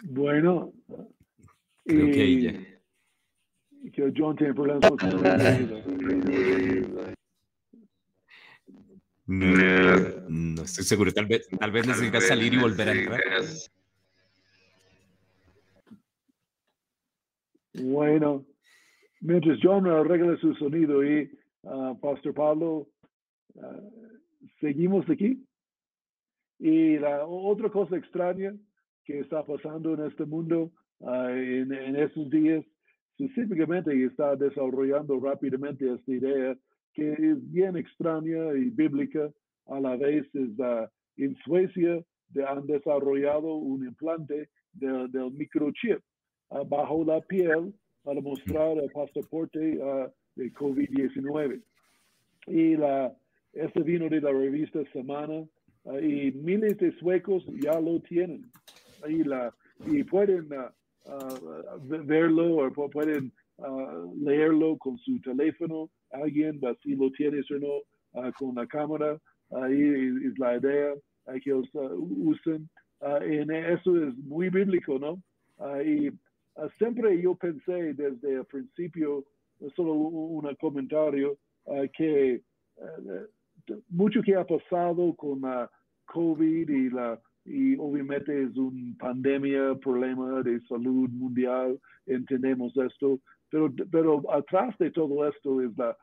[0.06, 0.74] Bueno,
[1.86, 2.73] Creo que ahí ya.
[3.94, 5.78] Que John tiene problemas con su sonido.
[9.26, 9.48] No,
[10.28, 11.12] no estoy seguro.
[11.14, 13.22] Tal vez, tal vez necesita salir y volver a entrar.
[17.74, 18.46] Bueno,
[19.22, 21.32] mientras John arregla su sonido y
[21.64, 22.90] ah, Pastor Pablo,
[23.62, 23.80] ah,
[24.60, 25.42] seguimos aquí.
[26.60, 28.54] Y la otra cosa extraña
[29.06, 32.64] que está pasando en este mundo ah, en, en estos días,
[33.18, 36.58] específicamente está desarrollando rápidamente esta idea
[36.94, 39.32] que es bien extraña y bíblica
[39.68, 46.00] a la vez, es ah, en Suecia de- han desarrollado un implante de- del microchip
[46.52, 47.74] ah, bajo la piel
[48.04, 51.62] para mostrar el pasaporte ah, de COVID-19.
[52.48, 53.16] Y la,
[53.54, 55.46] este vino de la revista Semana
[56.02, 58.52] y miles de suecos ya lo tienen.
[59.08, 59.54] Y, la,
[59.86, 60.48] y pueden
[62.06, 65.90] verlo o pu- pueden ah, leerlo con su teléfono.
[66.12, 69.20] Alguien, si lo tienes o no, ah, con la cámara.
[69.52, 69.82] Ahí
[70.26, 70.94] es la idea
[71.44, 72.70] que ellos usen.
[73.22, 75.22] En eso es muy bíblico, ¿no?
[75.84, 76.10] Y
[76.78, 79.26] siempre yo pensé desde el principio,
[79.76, 81.38] solo un, un comentario,
[81.98, 82.42] que
[83.90, 85.70] mucho que ha pasado con la
[86.06, 93.74] COVID y la y obviamente es una pandemia, problema de salud mundial, entendemos esto, pero,
[93.92, 95.96] pero atrás de todo esto es la,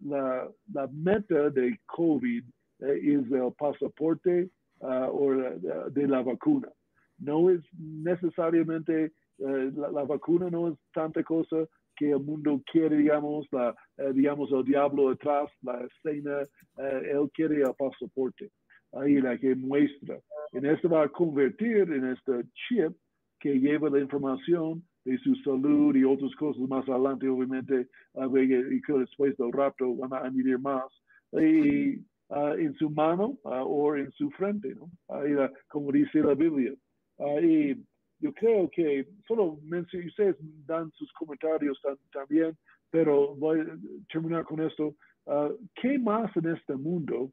[0.00, 2.44] la, la meta de COVID
[2.80, 4.50] eh, es el pasaporte
[4.82, 5.32] ah, o
[5.90, 6.68] de la vacuna.
[7.18, 13.46] No es necesariamente, eh, la, vacuna no es tanta cosa que el mundo quiere, digamos,
[13.52, 18.50] la, eh, digamos, el diablo atrás, la escena, él quiere el pasaporte,
[19.00, 20.18] ahí la que muestra.
[20.52, 22.32] En esto va a convertir en este
[22.68, 22.92] chip
[23.40, 28.72] que lleva la información de su salud y otras cosas más adelante, obviamente, a ver,
[28.72, 30.84] y que después del rapto van a añadir más,
[31.32, 34.90] y, ah, en su mano ah, o en su frente, ¿no?
[35.08, 36.72] Ahí, la- como dice la Biblia.
[37.18, 37.76] Ah, y
[38.18, 39.58] yo creo que solo
[40.06, 42.56] ustedes dan sus comentarios tam- también,
[42.90, 43.66] pero voy a
[44.10, 44.94] terminar con esto.
[45.26, 47.30] Ah, ¿Qué más en este mundo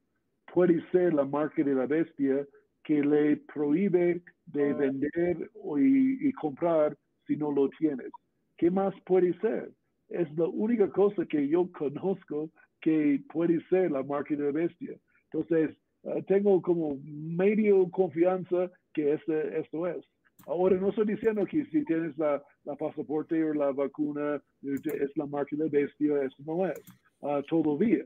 [0.54, 2.46] puede ser la marca de la bestia
[2.84, 8.12] que le prohíbe de vender y, y comprar si no lo tienes.
[8.58, 9.72] ¿Qué más puede ser?
[10.10, 14.96] Es la única cosa que yo conozco que puede ser la marca de la bestia.
[15.32, 20.06] Entonces, uh, tengo como medio confianza que este, esto es.
[20.46, 25.26] Ahora, no estoy diciendo que si tienes la, la pasaporte o la vacuna es la
[25.26, 26.80] marca de la bestia, eso no es
[27.22, 28.04] uh, todavía,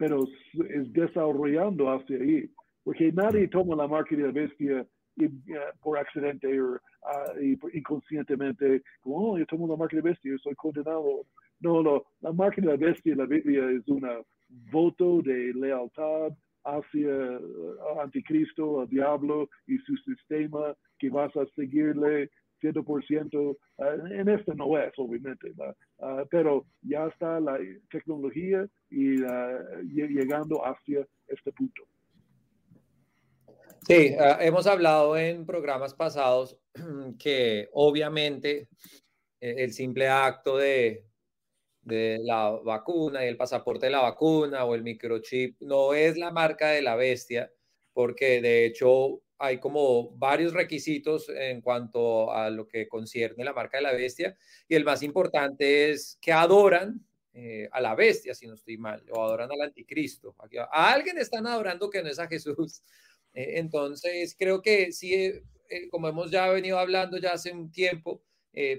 [0.00, 0.24] pero
[0.70, 2.50] es desarrollando hacia ahí,
[2.82, 4.86] porque nadie toma la marca de la bestia
[5.16, 10.08] y, uh, por accidente o uh, inconscientemente, como, oh, yo tomo la marca de la
[10.08, 11.26] bestia, soy condenado.
[11.60, 14.08] No, no, la marca de la bestia en la Biblia es un
[14.72, 16.32] voto de lealtad
[16.64, 22.30] hacia uh, anticristo, al diablo y su sistema, que vas a seguirle
[22.60, 23.56] 100%.
[23.76, 27.58] Uh, en este no es, obviamente, uh, pero ya está la
[27.90, 29.16] tecnología y
[29.82, 31.82] llegando hacia este punto.
[33.86, 36.58] Sí, hemos hablado en programas pasados
[37.18, 38.68] que obviamente
[39.40, 41.10] e, el simple acto de
[41.82, 46.30] de la vacuna y el pasaporte de la vacuna o el microchip no es la
[46.30, 47.50] marca de la bestia,
[47.92, 53.78] porque de hecho hay como varios requisitos en cuanto a lo que concierne la marca
[53.78, 54.36] de la bestia
[54.68, 57.00] y el más importante es que adoran
[57.32, 60.34] eh, a la bestia, si no estoy mal, o adoran al anticristo.
[60.70, 62.82] a alguien están adorando que no es a Jesús.
[63.32, 65.42] Eh, entonces, creo que sí, eh,
[65.88, 68.24] como hemos ya venido hablando ya hace un tiempo,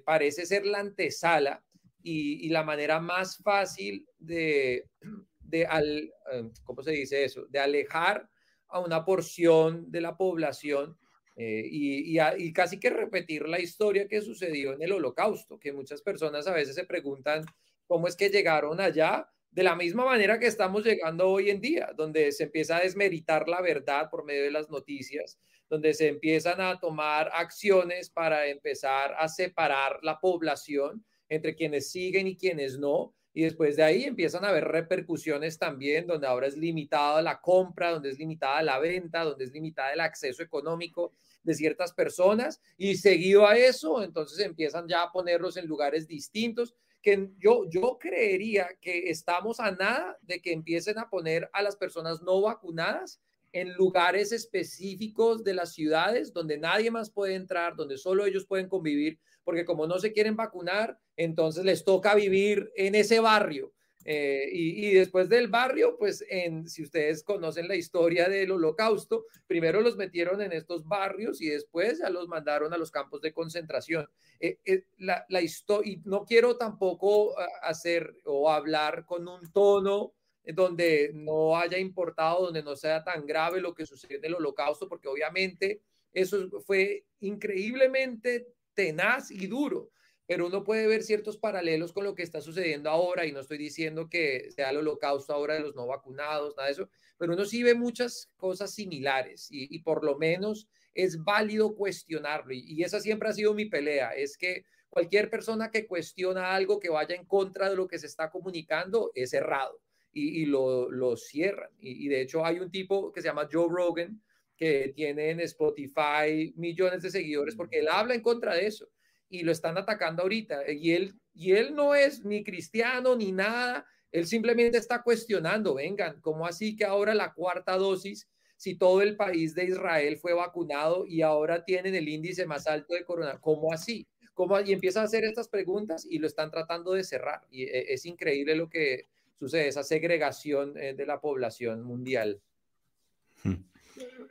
[0.04, 1.63] parece ser la antesala
[2.04, 4.89] y, la manera más fácil de,
[5.39, 7.45] de al, em, ¿cómo se dice eso?
[7.45, 8.30] De alejar
[8.71, 10.97] a una porción de la población
[11.36, 16.01] eh, y, y, casi que repetir la historia que sucedió en el holocausto, que muchas
[16.01, 17.45] personas a veces se preguntan
[17.88, 21.91] cómo es que llegaron allá, de la misma manera que estamos llegando hoy en día,
[21.95, 26.62] donde se empieza a desmeritar la verdad por medio de las noticias, donde se empiezan
[26.62, 33.13] a tomar acciones para empezar a separar la población entre quienes siguen y quienes no.
[33.34, 37.91] Y después de ahí empiezan a haber repercusiones también, donde ahora es limitada la compra,
[37.91, 41.13] donde es limitada la venta, donde es limitada el acceso económico
[41.44, 42.62] de ciertas personas.
[42.78, 47.98] Y seguido a eso, entonces empiezan ya a ponerlos en lugares distintos que yo, yo
[48.00, 53.20] creería que estamos a nada de que empiecen a poner a las personas no vacunadas
[53.54, 58.70] en lugares específicos de las ciudades donde nadie más puede entrar, donde solo ellos pueden
[58.70, 63.74] convivir, porque como no se quieren vacunar, entonces les toca vivir en ese barrio.
[64.04, 69.82] Eh, y, después del barrio, pues en, si ustedes conocen la historia del holocausto, primero
[69.82, 74.08] los metieron en estos barrios y después ya los mandaron a los campos de concentración.
[74.40, 80.14] Eh, eh, la, la y no quiero tampoco ah, hacer o hablar con un tono
[80.43, 84.88] donde no haya importado, donde no sea tan grave lo que sucedió en el holocausto,
[84.88, 85.82] porque obviamente
[86.13, 89.91] eso fue increíblemente tenaz y duro,
[90.25, 93.58] pero uno puede ver ciertos paralelos con lo que está sucediendo ahora y no estoy
[93.58, 97.45] diciendo que sea el holocausto ahora de los no vacunados, nada de eso, pero uno
[97.45, 102.99] sí ve muchas cosas similares y, por lo menos es válido cuestionarlo y, y esa
[102.99, 107.25] siempre ha sido mi pelea, es que cualquier persona que cuestiona algo que vaya en
[107.25, 109.80] contra de lo que se está comunicando es errado
[110.13, 111.69] y, lo, lo, cierran.
[111.80, 114.21] Y, y, de hecho hay un tipo que se llama Joe Rogan,
[114.58, 118.88] que tiene en Spotify millones de seguidores porque él habla en contra de eso
[119.28, 120.69] y lo están atacando ahorita.
[120.71, 126.19] Y él, y él no es ni cristiano ni nada, él simplemente está cuestionando, vengan,
[126.21, 131.08] ¿cómo así que ahora la cuarta dosis, si todo el país de Israel fue vacunado
[131.08, 134.07] y ahora tienen el índice más alto de corona, ¿cómo así?
[134.34, 134.59] ¿Cómo?
[134.59, 137.41] Y empieza a hacer estas preguntas y lo están tratando de cerrar.
[137.49, 139.07] Y eh, es increíble lo que
[139.42, 142.39] sucede, esa segregación eh, de la población mundial.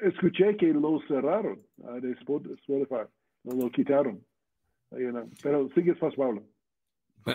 [0.00, 3.06] Escuché que lo cerraron uh, de Spotify,
[3.44, 4.24] lo, quitaron.
[5.42, 6.42] Pero sigue fast, Pablo.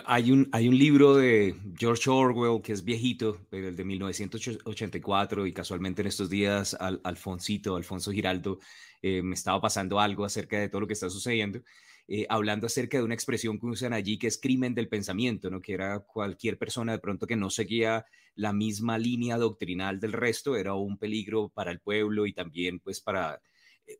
[0.05, 5.45] Hay un, hay un libro de George Orwell que es viejito, pero el de 1984,
[5.45, 8.57] y casualmente en estos días al, Alfonsito, Alfonso Giraldo,
[9.01, 11.59] eh, me estaba pasando algo acerca de todo lo que está sucediendo.
[12.07, 15.59] Eh, hablando acerca de una expresión que usan allí que es crimen del pensamiento, ¿no?
[15.59, 20.55] que era cualquier persona de pronto que no seguía la misma línea doctrinal del resto,
[20.55, 23.41] era un peligro para el pueblo y también pues para
[23.87, 23.97] eh,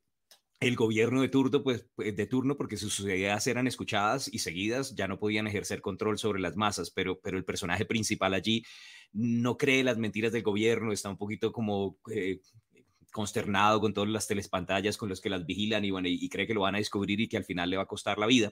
[0.60, 4.96] el gobierno de turno, pues, pues, de turno, porque sus ideas eran escuchadas y seguidas,
[4.96, 8.64] ya no podían ejercer control sobre las masas, pero, pero el personaje principal allí
[9.14, 12.40] no cree las mentiras del gobierno, está un poquito como eh,
[13.16, 16.54] consternado con todas las telespantallas con los que las vigilan y, bueno, y, cree que
[16.54, 18.52] lo van a descubrir y que al final le va a costar la vida.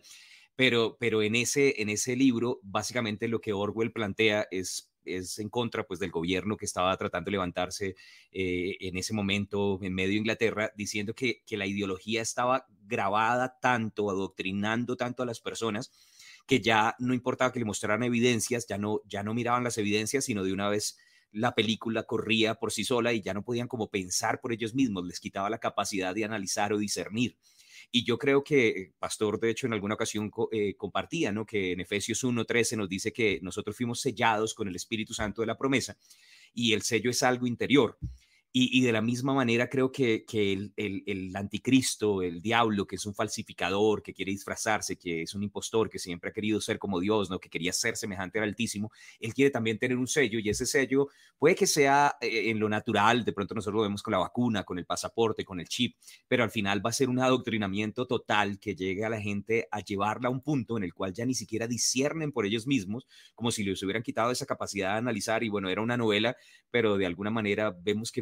[0.56, 5.50] Pero, pero en, ese, en ese libro, básicamente lo que Orwell plantea es es en
[5.50, 7.96] contra pues del gobierno que estaba tratando de levantarse
[8.32, 13.60] eh, en ese momento en medio de Inglaterra, diciendo que, que la ideología estaba grabada
[13.62, 15.92] tanto, adoctrinando tanto a las personas,
[16.48, 20.24] que ya no importaba que le mostraran evidencias, ya no, ya no miraban las evidencias,
[20.24, 20.98] sino de una vez
[21.34, 25.06] la película corría por sí sola y ya no podían como pensar por ellos mismos,
[25.06, 27.36] les quitaba la capacidad de analizar o discernir.
[27.92, 31.46] Y yo creo que Pastor, de hecho, en alguna ocasión eh, compartía, ¿no?
[31.46, 35.48] Que en Efesios 1.13 nos dice que nosotros fuimos sellados con el Espíritu Santo de
[35.48, 35.98] la promesa
[36.54, 37.98] y el sello es algo interior.
[38.56, 40.26] Y, de la misma manera creo que,
[40.78, 45.90] el, anticristo, el diablo, que es un falsificador, que quiere disfrazarse, que es un impostor,
[45.90, 47.40] que siempre ha querido ser como Dios, ¿no?
[47.40, 51.08] que quería ser semejante al Altísimo, él quiere también tener un sello y ese sello
[51.40, 54.64] puede que sea eh, en lo natural, de pronto nosotros lo vemos con la vacuna,
[54.64, 55.98] con el pasaporte, con el chip,
[56.28, 59.80] pero al final va a ser un adoctrinamiento total que llegue a la gente a
[59.80, 63.50] llevarla a un punto en el cual ya ni siquiera disciernen por ellos mismos, como
[63.50, 66.36] si les hubieran quitado esa capacidad de analizar y bueno, era una novela,
[66.70, 68.22] pero de alguna manera vemos que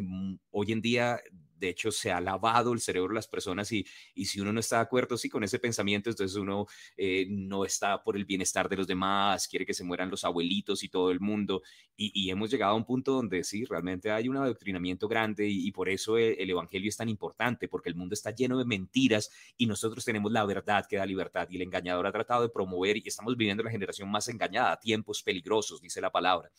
[0.50, 1.20] hoy en día,
[1.62, 4.58] de hecho, se ha lavado el cerebro de las personas y, y si uno no
[4.58, 6.66] está de acuerdo sí, con ese pensamiento, entonces uno
[6.96, 10.82] eh, no está por el bienestar de los demás, quiere que se mueran los abuelitos
[10.82, 11.62] y todo el mundo.
[11.96, 15.88] Y, hemos llegado a un punto donde sí, realmente hay un adoctrinamiento grande y, por
[15.88, 19.66] eso el, el, Evangelio es tan importante, porque el mundo está lleno de mentiras y
[19.66, 23.02] nosotros tenemos la verdad que da libertad y el engañador ha tratado de promover y
[23.06, 26.50] estamos viviendo la generación más engañada, tiempos peligrosos, dice la palabra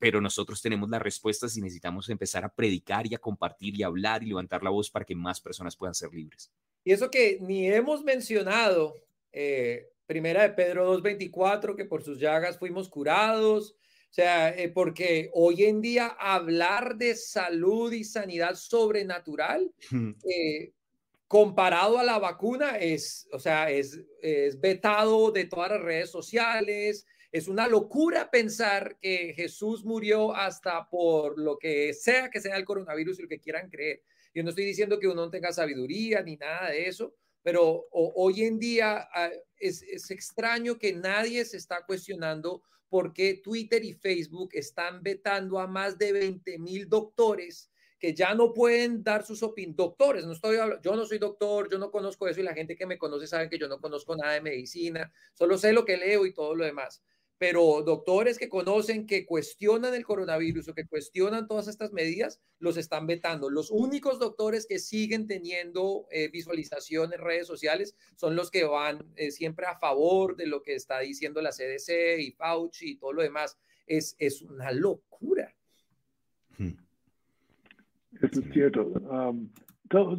[0.00, 4.22] pero nosotros tenemos las respuestas y necesitamos empezar a predicar y a compartir y hablar
[4.22, 6.50] y levantar la voz para que más personas puedan ser libres.
[6.82, 8.94] Y eso que ni hemos mencionado,
[9.30, 13.76] eh, primera de Pedro 2.24, que por sus llagas fuimos curados,
[14.10, 19.70] o sea, eh, porque hoy en día hablar de salud y sanidad sobrenatural,
[20.24, 20.72] eh,
[21.28, 27.06] comparado a la vacuna, es, o sea, es, es vetado de todas las redes sociales,
[27.32, 32.64] es una locura pensar que Jesús murió hasta por lo que sea que sea el
[32.64, 34.02] coronavirus y lo que quieran creer.
[34.34, 38.42] Yo no estoy diciendo que uno no tenga sabiduría ni nada de eso, pero hoy
[38.42, 44.50] en día ah, es, extraño que nadie se está cuestionando por qué Twitter y Facebook
[44.52, 47.70] están vetando a más de 20 mil doctores
[48.00, 49.76] que ya no pueden dar sus opiniones.
[49.76, 52.86] Doctores, no estoy yo no soy doctor, yo no conozco eso y la gente que
[52.86, 56.26] me conoce sabe que yo no conozco nada de medicina, solo sé lo que leo
[56.26, 57.02] y todo lo demás
[57.40, 62.76] pero doctores que conocen, que cuestionan el coronavirus o que cuestionan todas estas medidas, los
[62.76, 63.48] están vetando.
[63.48, 69.06] Los únicos doctores que siguen teniendo eh, visualización en redes sociales son los que van
[69.16, 73.14] eh, siempre a favor de lo que está diciendo la CDC y Fauci y todo
[73.14, 73.58] lo demás.
[73.86, 75.50] Es, es una locura.
[76.58, 76.76] Hmm.
[78.20, 78.82] Eso es cierto.
[78.82, 79.48] Um,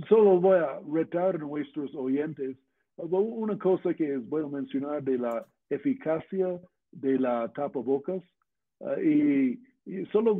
[0.09, 2.57] solo voy a retar a nuestros oyentes
[2.97, 6.59] una cosa que es bueno mencionar de la eficacia
[6.91, 8.21] de la tapabocas
[8.79, 10.39] uh, y, y, solo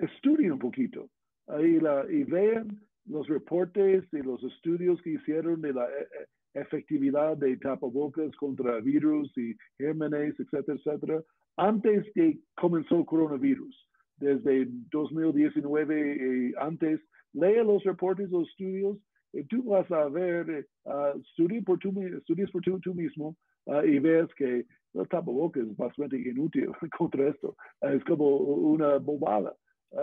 [0.00, 1.08] estudien un poquito
[1.48, 6.60] ahí la, y vean los reportes y los estudios que hicieron de la e, e,
[6.60, 11.22] efectividad de tapabocas contra virus y gérmenes, etcétera, etcétera,
[11.56, 17.00] antes que comenzó el coronavirus, desde 2019 y antes.
[17.34, 18.98] Lea los reportes, los estudios,
[19.32, 23.36] y tú vas a ver, uh, estudias por tú, mismo
[23.84, 27.56] y ves que el tapabocas es bastante inútil contra esto.
[27.80, 29.54] Es como una bobada.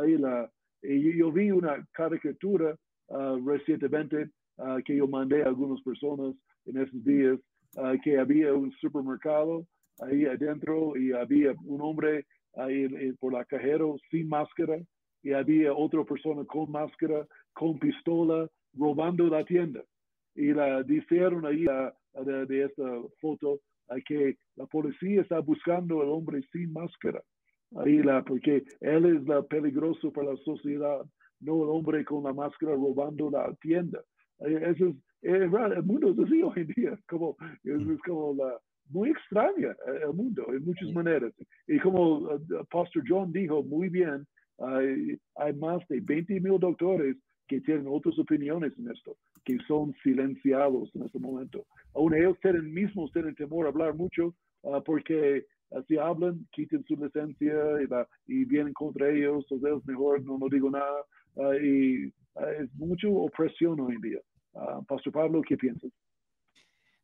[0.02, 0.50] Ahí la,
[0.82, 2.76] y yo vi una caricatura
[3.08, 6.36] uh, recientemente uh, que yo mandé a algunas personas
[6.66, 7.40] en esos días,
[7.78, 9.66] uh, que había un supermercado
[10.00, 12.26] ahí adentro y había un hombre
[12.56, 12.88] ahí
[13.20, 14.78] por la cajero sin máscara
[15.22, 19.84] y había otra persona con máscara, con pistola, robando la tienda.
[20.36, 22.84] Y la dijeron ahí de, de esta
[23.20, 23.60] foto
[24.06, 27.22] que la policía está buscando al hombre sin máscara.
[27.76, 31.02] Ahí la, porque él es la peligroso para la sociedad,
[31.40, 34.02] no el hombre con la máscara robando la tienda.
[34.40, 38.58] Eso es, el mundo es así hoy en día, como, es, como la,
[38.90, 41.34] muy extraña eh, el mundo en muchas maneras.
[41.68, 44.26] Y como el uh, Pastor John dijo muy bien,
[44.58, 47.16] hay, hay más de 20 mil doctores
[47.50, 51.66] que tienen otras opiniones en esto, que son silenciados en este momento.
[51.96, 56.86] Aún ellos tienen mismos tienen temor a hablar mucho uh, porque uh, si hablan, quiten
[56.88, 61.04] su licencia y, y, vienen contra ellos, entonces mejor no, no digo nada.
[61.34, 62.14] Uh, y
[62.60, 64.20] es mucha opresión hoy en día.
[64.88, 65.92] Pastor Pablo, ¿qué piensas?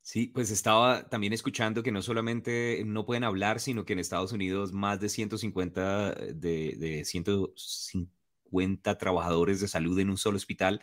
[0.01, 4.33] Sí, pues estaba también escuchando que no solamente no pueden hablar, sino que en Estados
[4.33, 8.15] Unidos más de 150 de, de 150
[8.45, 10.81] 50 trabajadores de salud en un solo hospital.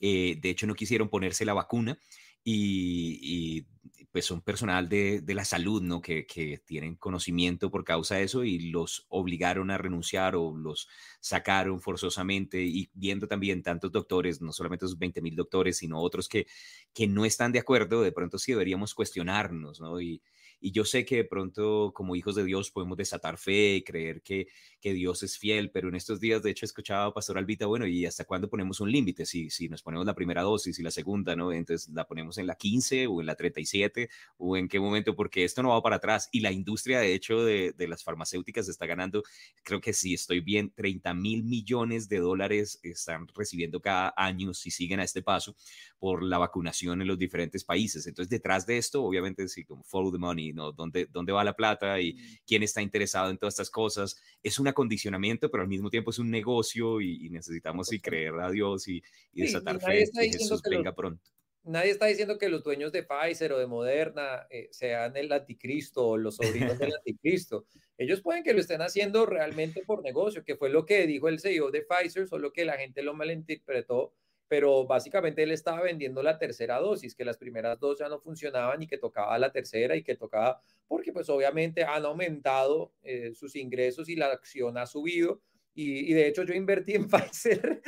[0.00, 1.98] Eh, de hecho, no quisieron ponerse la vacuna
[2.44, 3.66] y,
[4.10, 6.02] pues son personal de, de la salud, ¿no?
[6.02, 10.88] Que, que, tienen conocimiento por causa de eso y los obligaron a renunciar o los
[11.20, 16.28] sacaron forzosamente y viendo también tantos doctores, no solamente esos 20 mil doctores, sino otros
[16.28, 16.46] que,
[16.92, 20.00] que no están de acuerdo, de pronto sí deberíamos cuestionarnos, ¿no?
[20.00, 20.20] Y,
[20.62, 24.22] y yo sé que de pronto como hijos de Dios podemos desatar fe y creer
[24.22, 24.46] que,
[24.80, 27.86] que Dios es fiel, pero en estos días de hecho escuchaba a Pastor Albita, bueno,
[27.86, 29.26] ¿y hasta cuándo ponemos un límite?
[29.26, 31.52] Si, si nos ponemos la primera dosis y la segunda, ¿no?
[31.52, 34.08] Entonces la ponemos en la 15 o en la 37
[34.38, 37.44] o en qué momento, porque esto no va para atrás y la industria de hecho
[37.44, 39.24] de, de las farmacéuticas está ganando,
[39.64, 44.70] creo que si estoy bien, 30 mil millones de dólares están recibiendo cada año si
[44.70, 45.56] siguen a este paso
[45.98, 48.06] por la vacunación en los diferentes países.
[48.06, 50.72] Entonces detrás de esto, obviamente, sí, como follow the money, ¿no?
[50.72, 54.16] ¿Dónde, ¿Dónde va la plata y quién está interesado en todas estas cosas?
[54.42, 58.50] Es un acondicionamiento, pero al mismo tiempo es un negocio y, necesitamos sí, creer a
[58.50, 61.30] Dios y, y desatar fe que Jesús venga pronto.
[61.64, 66.08] Nadie está diciendo que los dueños de Pfizer o de Moderna eh, sean el anticristo
[66.08, 67.66] o los sobrinos del anticristo.
[67.96, 71.38] Ellos pueden que lo estén haciendo realmente por negocio, que fue lo que dijo el
[71.38, 74.12] CEO de Pfizer, solo que la gente lo malinterpretó
[74.52, 78.82] pero básicamente él estaba vendiendo la tercera dosis, que las primeras dos ya no funcionaban
[78.82, 83.56] y que tocaba la tercera y que tocaba, porque pues obviamente han aumentado eh, sus
[83.56, 85.40] ingresos y la acción ha subido
[85.74, 87.80] y, de hecho yo invertí en Pfizer,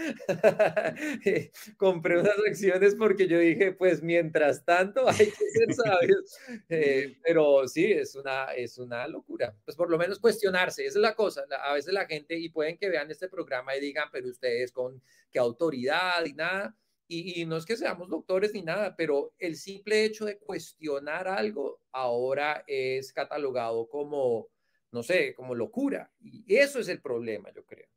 [1.77, 6.37] compré unas acciones porque yo dije, pues mientras tanto hay que ser sabios.
[6.69, 9.55] Eh, pero sí, es una, es una locura.
[9.65, 11.45] Pues por lo menos cuestionarse, esa es la cosa.
[11.63, 15.03] A veces la gente, y pueden que vean este programa y digan, pero ustedes con
[15.31, 16.77] qué autoridad y nada.
[17.07, 21.29] Y, y no es que seamos doctores ni nada, pero el simple hecho de cuestionar
[21.29, 24.49] algo ahora es catalogado como
[24.95, 26.09] no sé, como locura.
[26.23, 27.89] Y eso es el problema, yo creo.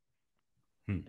[0.88, 1.06] Hmm.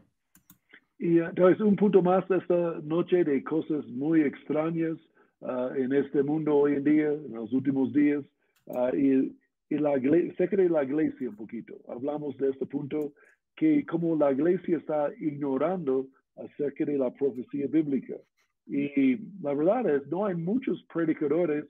[0.98, 4.98] Y entonces un punto más de esta noche de cosas muy extrañas
[5.40, 8.22] ah, en este mundo hoy en día, en los últimos días,
[8.66, 9.34] uh, y,
[9.70, 9.94] y, la
[10.36, 11.74] sé de la iglesia un poquito.
[11.88, 13.14] Hablamos de este punto
[13.56, 18.14] que como la iglesia está ignorando acerca de la profecía bíblica.
[18.66, 21.64] Y la verdad es, no hay muchos predicadores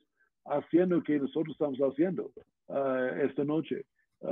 [0.45, 2.33] haciendo lo que nosotros estamos haciendo
[2.67, 3.85] uh, esta noche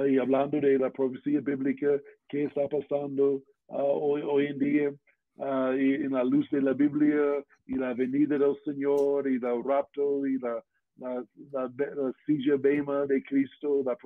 [0.09, 1.89] y hablando de la profecía bíblica,
[2.29, 4.91] qué está pasando ah, hoy, hoy, en día
[5.37, 9.65] uh, y en la luz de la Biblia y la venida del Señor y el
[9.65, 10.63] rapto y la,
[10.99, 13.97] la, la, silla bema de Cristo, la,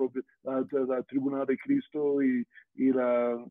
[0.43, 3.43] la, tribunal de Cristo y, y la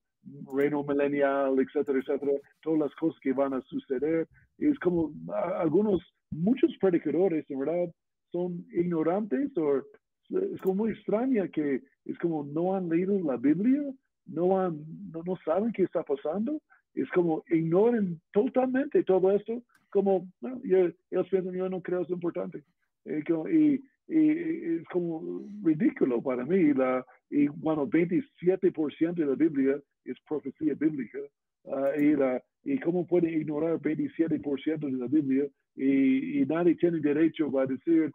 [0.54, 4.28] reino milenial, etcétera, etcétera, todas las cosas que van a suceder.
[4.58, 5.10] Es como
[5.58, 6.00] algunos,
[6.30, 7.92] muchos predicadores, en verdad,
[8.30, 9.82] son ignorantes o
[10.30, 13.82] es como muy extraña que es como no han leído la Biblia,
[14.26, 16.60] no, han, no, saben qué está pasando,
[16.94, 22.10] es como ignoran totalmente todo esto, como no, yo, ellos piensan yo no creo es
[22.10, 22.62] importante.
[23.04, 23.80] Eh, y,
[24.12, 31.18] es como ridículo para mí, la, y cuando 27% de la Biblia es profecía bíblica,
[31.66, 36.98] ah, y, la, y cómo pueden ignorar 27% de la Biblia y, y nadie tiene
[36.98, 38.10] derecho a decir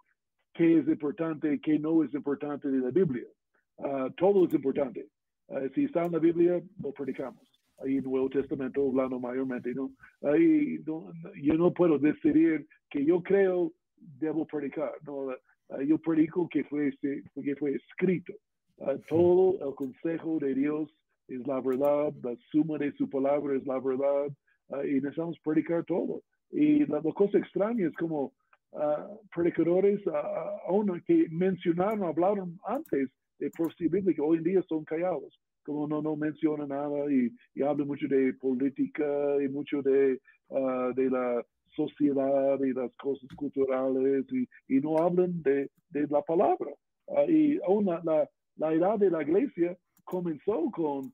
[0.55, 3.27] qué es importante qué no es importante de la Biblia.
[3.77, 5.05] Uh, todo es importante.
[5.47, 7.43] Uh, si está en la Biblia, lo predicamos.
[7.79, 9.91] Ahí en el Nuevo Testamento, hablando mayormente, ¿no?
[10.21, 14.91] Ahí no, yo no puedo decidir que yo creo, debo predicar.
[15.05, 18.33] No, uh, yo predico que fue, que fue escrito.
[19.09, 20.89] todo el consejo de Dios
[21.27, 24.27] es la verdad, la suma de su palabra es la verdad,
[24.85, 26.21] y necesitamos predicar todo.
[26.51, 28.31] Y la, la cosa extraña es como
[29.33, 30.01] predicadores,
[30.67, 33.09] aún que mencionaron, hablaron antes
[33.39, 37.31] de profecía bíblica, hoy en día son callados, como no, no mencionan nada y,
[37.63, 39.05] hablan mucho de política
[39.43, 40.19] y mucho de,
[40.95, 41.43] de la
[41.75, 44.25] sociedad y las cosas culturales
[44.67, 46.71] y, no hablan de, de la palabra.
[47.27, 51.13] y aún la, la, edad de la iglesia comenzó con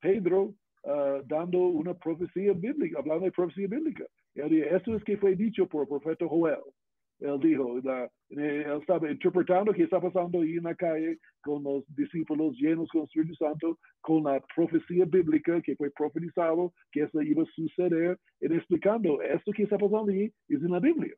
[0.00, 0.54] Pedro
[1.26, 4.04] dando una profecía bíblica, hablando de profecía bíblica.
[4.34, 6.58] Esto es que fue dicho por el profeta Joel
[7.20, 12.56] él dijo, él estaba interpretando qué está pasando ahí en la calle con los discípulos
[12.56, 17.42] llenos con el Espíritu Santo, con la profecía bíblica que fue profetizado, que eso iba
[17.42, 21.14] a suceder, y explicando, esto que está pasando ahí es en la Biblia.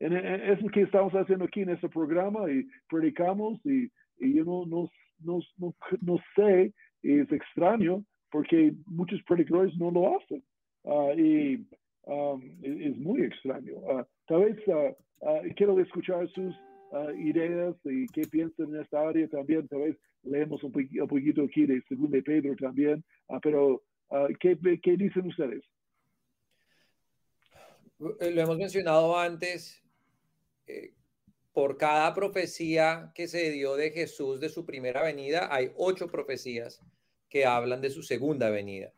[0.00, 4.44] Y es lo que estamos haciendo aquí en este programa y predicamos y, y yo
[4.44, 4.90] no, no,
[5.20, 6.72] no, no, sé,
[7.02, 10.42] es extraño porque muchos predicadores no lo hacen.
[10.84, 11.66] Ah, y
[12.02, 13.74] um, es, muy extraño.
[13.78, 16.54] Uh, tal vez uh, Ah, quiero escuchar sus
[16.92, 19.66] ah, ideas y qué piensan en esta área también.
[19.68, 23.04] Tal vez leemos un, poquito aquí de Segundo de Pedro también,
[23.42, 23.82] pero
[24.40, 25.64] ¿qué, ¿qué, dicen ustedes?
[28.20, 29.82] Eh, lo hemos mencionado antes.
[30.66, 30.94] Eh,
[31.52, 36.80] por cada profecía que se dio de Jesús de su primera venida, hay ocho profecías
[37.28, 38.92] que hablan de su segunda venida.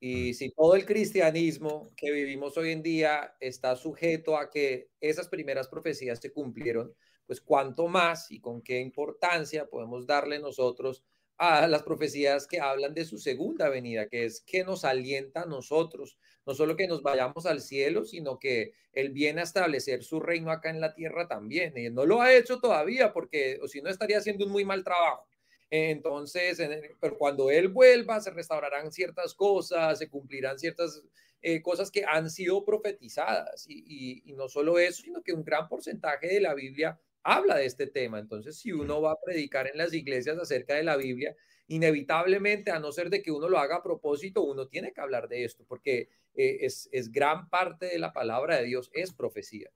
[0.00, 5.28] Y si todo el cristianismo que vivimos hoy en día está sujeto a que esas
[5.28, 6.94] primeras profecías se cumplieron,
[7.26, 11.02] pues cuánto más y con qué importancia podemos darle nosotros
[11.38, 15.46] a las profecías que hablan de su segunda venida, que es que nos alienta a
[15.46, 20.20] nosotros, no solo que nos vayamos al cielo, sino que Él viene a establecer su
[20.20, 21.76] reino acá en la tierra también.
[21.76, 24.82] Y no lo ha hecho todavía porque, o si no, estaría haciendo un muy mal
[24.84, 25.26] trabajo.
[25.70, 26.60] Entonces,
[27.00, 31.02] pero cuando Él vuelva, se restaurarán ciertas cosas, se cumplirán ciertas
[31.42, 33.66] eh, cosas que han sido profetizadas.
[33.68, 37.66] Y, y no solo eso, sino que un gran porcentaje de la Biblia habla de
[37.66, 38.18] este tema.
[38.18, 41.34] Entonces, si uno va a predicar en las iglesias acerca de la Biblia,
[41.68, 45.28] inevitablemente, a no ser de que uno lo haga a propósito, uno tiene que hablar
[45.28, 49.70] de esto, porque eh, es, es, gran parte de la palabra de Dios, es profecía.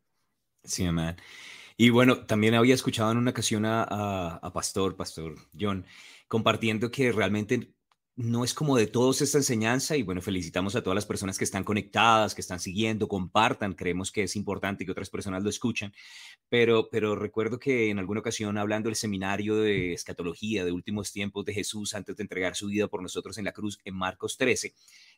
[0.63, 1.17] Sí, amén.
[1.83, 5.87] Y bueno, también había escuchado en una ocasión a, Pastor, Pastor John,
[6.29, 7.73] compartiendo que realmente
[8.17, 11.45] no es como de todos esta enseñanza y bueno, felicitamos a todas las personas que
[11.45, 15.95] están conectadas, que están siguiendo, compartan, creemos que es importante que otras personas lo escuchen,
[16.51, 21.47] pero, pero recuerdo que en alguna ocasión hablando del seminario de escatología de últimos tiempos
[21.47, 24.75] de Jesús antes de entregar su vida por nosotros en la cruz en Marcos 13,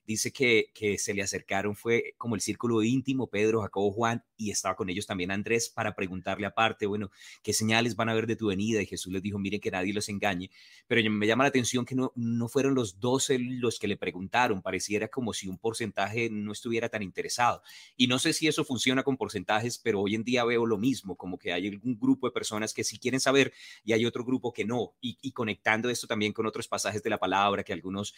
[0.06, 4.50] dice que, que se le acercaron, fue como el círculo íntimo, Pedro, Jacobo, Juan, y
[4.50, 7.10] estaba con ellos también Andrés para preguntarle aparte, bueno,
[7.42, 8.82] ¿qué señales van a ver de tu venida?
[8.82, 10.50] Y Jesús les dijo, miren que nadie los engañe,
[10.86, 14.62] pero me llama la atención que no, no fueron los 12 los que le preguntaron,
[14.62, 17.62] pareciera como si un porcentaje no estuviera tan interesado.
[17.96, 21.16] Y no sé si eso funciona con porcentajes, pero hoy en día veo lo mismo,
[21.16, 23.52] como que hay algún grupo de personas que sí quieren saber
[23.84, 24.94] y hay otro grupo que no.
[25.00, 28.14] Y, conectando esto también con otros pasajes de la palabra, que algunos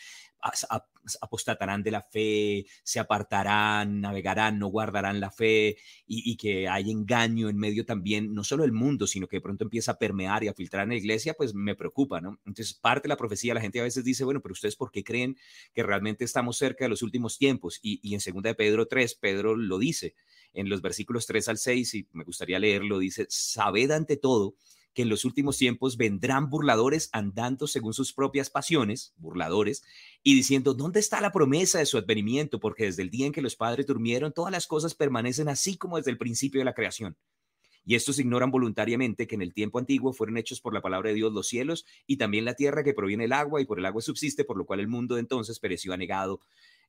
[1.21, 7.49] apostatarán de la fe, se apartarán, navegarán, no guardarán la fe y, que hay engaño
[7.49, 10.49] en medio también, no solo del mundo, sino que de pronto empieza a permear y
[10.49, 12.39] a filtrar en la iglesia, pues me preocupa, ¿no?
[12.45, 15.03] Entonces, parte de la profecía, la gente a veces dice, bueno, pero ustedes por qué
[15.05, 15.37] creen
[15.73, 17.79] que realmente estamos cerca de los últimos tiempos.
[17.83, 20.15] Y, y en segunda de Pedro 3, Pedro lo dice
[20.53, 24.55] en los versículos 3 al 6, y me gustaría leerlo, dice, sabed ante todo
[24.95, 29.83] que en los últimos tiempos vendrán burladores andando según sus propias pasiones, burladores,
[30.23, 32.61] y diciendo, ¿dónde está la promesa de su advenimiento?
[32.61, 35.97] Porque desde el día en que los padres durmieron, todas las cosas permanecen así como
[35.97, 37.17] desde el principio de la creación.
[37.87, 41.17] Y estos ignoran voluntariamente que en el tiempo antiguo fueron hechos por la palabra de
[41.17, 44.01] Dios los cielos y también la tierra que proviene del agua y por el agua
[44.01, 46.41] subsiste, por lo cual el mundo de entonces pereció anegado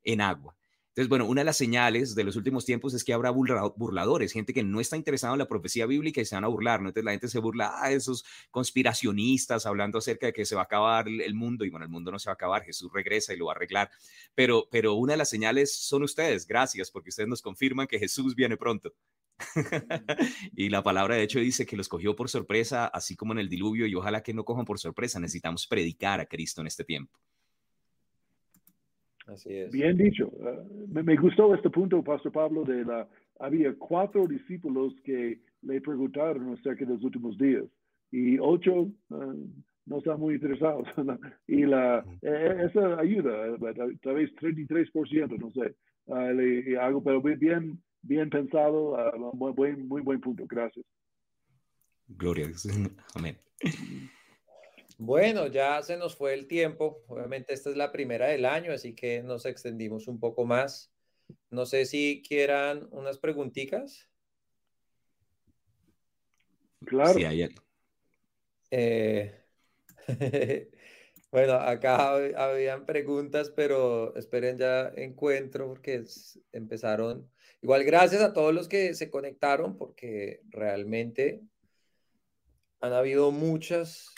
[0.04, 0.56] en agua.
[0.96, 4.54] Entonces, bueno, una de las señales de los últimos tiempos es que habrá burladores, gente
[4.54, 6.88] que no está interesada en la profecía bíblica y se van a burlar, ¿no?
[6.88, 10.62] Entonces la gente se burla a ah, esos conspiracionistas hablando acerca de que se va
[10.62, 13.34] a acabar el mundo y bueno, el mundo no se va a acabar, Jesús regresa
[13.34, 13.92] y lo va a arreglar.
[14.36, 18.34] Pero, pero una de las señales son ustedes, gracias, porque ustedes nos confirman que Jesús
[18.34, 18.94] viene pronto.
[20.56, 23.50] y la palabra de hecho dice que los cogió por sorpresa, así como en el
[23.50, 25.20] diluvio, y ojalá que no cojan por sorpresa.
[25.20, 27.20] Necesitamos predicar a Cristo en este tiempo.
[29.28, 29.72] Así es.
[29.72, 30.28] Bien dicho.
[30.28, 33.08] Uh, me, me, gustó este punto, Pastor Pablo, de la...
[33.40, 37.66] Había cuatro discípulos que le preguntaron acerca de los últimos días
[38.12, 39.50] y ocho uh,
[39.86, 40.88] no están muy interesados.
[41.48, 43.58] y la, eh, esa ayuda,
[44.02, 48.98] tal vez 33%, no sé, uh, le, algo, pero bien, bien pensado,
[49.34, 50.46] muy, muy buen punto.
[50.48, 50.86] Gracias.
[52.08, 52.68] Gloria a Dios.
[53.16, 53.38] Amén.
[54.98, 57.04] Bueno, ya se nos fue el tiempo.
[57.08, 60.92] Obviamente esta es la primera del año, así que nos extendimos un poco más.
[61.50, 64.10] No sé si quieran unas preguntitas.
[66.86, 67.14] Claro.
[67.14, 67.52] Sí, ayer.
[68.72, 69.44] Eh,
[71.32, 76.04] bueno, acá habían preguntas, pero esperen ya encuentro porque
[76.54, 77.30] empezaron.
[77.62, 81.42] Igual gracias a todos los que se conectaron porque realmente
[82.80, 84.14] han habido muchas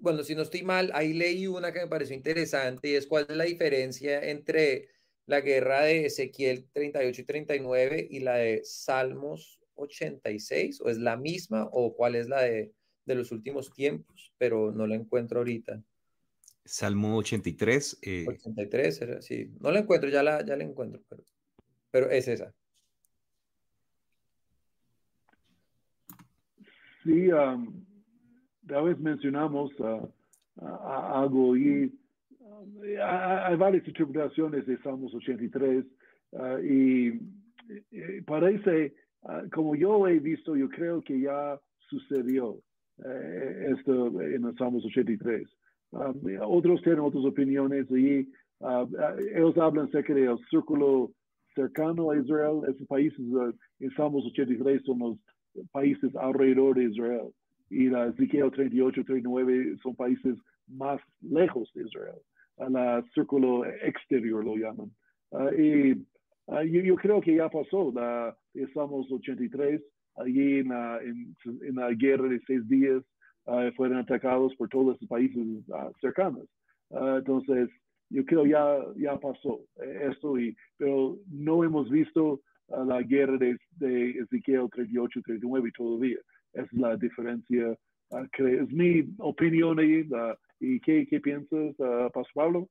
[0.00, 3.26] bueno, si no estoy mal, ahí leí una que me pareció interesante y es cuál
[3.28, 4.88] es la diferencia entre
[5.26, 11.16] la guerra de Ezequiel 38 y 39 y la de Salmos 86, o es la
[11.16, 12.72] misma, o cuál es la de,
[13.04, 15.82] de los últimos tiempos, pero no la encuentro ahorita.
[16.64, 17.98] Salmo 83.
[18.02, 18.26] Eh...
[18.28, 21.24] 83, sí, no la encuentro, ya la, ya la encuentro, pero,
[21.90, 22.54] pero es esa.
[27.02, 27.84] Sí, um,
[28.74, 29.72] a veces mencionamos
[30.56, 31.92] algo y
[33.02, 35.84] hay varias interpretaciones de Salmos 83
[36.62, 37.12] y,
[38.26, 38.94] parece,
[39.52, 41.58] como yo he visto, yo creo que ya
[41.88, 42.58] sucedió
[43.04, 45.48] eh, esto en el Salmos 83.
[46.46, 48.28] otros tienen otras opiniones y
[49.34, 51.10] ellos hablan acerca del círculo
[51.54, 53.20] cercano a Israel, esos países
[53.80, 55.18] en Salmos 83 son los
[55.72, 57.32] países alrededor de Israel.
[57.70, 62.18] Y la Ezequiel 38, 39 son países más lejos de Israel,
[62.58, 64.90] a la círculo exterior lo llaman.
[65.32, 65.94] Ah, y
[66.48, 69.80] ah, yo, creo que ya pasó, la, estamos 83,
[70.16, 70.72] allí en,
[71.62, 73.02] en, la guerra de seis días,
[73.46, 75.46] uh, fueron atacados por todos los países
[76.00, 76.46] cercanos.
[76.90, 77.70] entonces,
[78.10, 83.56] yo creo ya ya pasó eh, esto, y, pero no hemos visto la guerra de,
[83.78, 86.18] de Ezequiel 38, 39 todavía.
[86.52, 87.76] Es la diferencia.
[88.10, 90.08] es mi opinión ahí.
[90.60, 92.70] ¿Y qué, qué piensas, Pastor Pablo?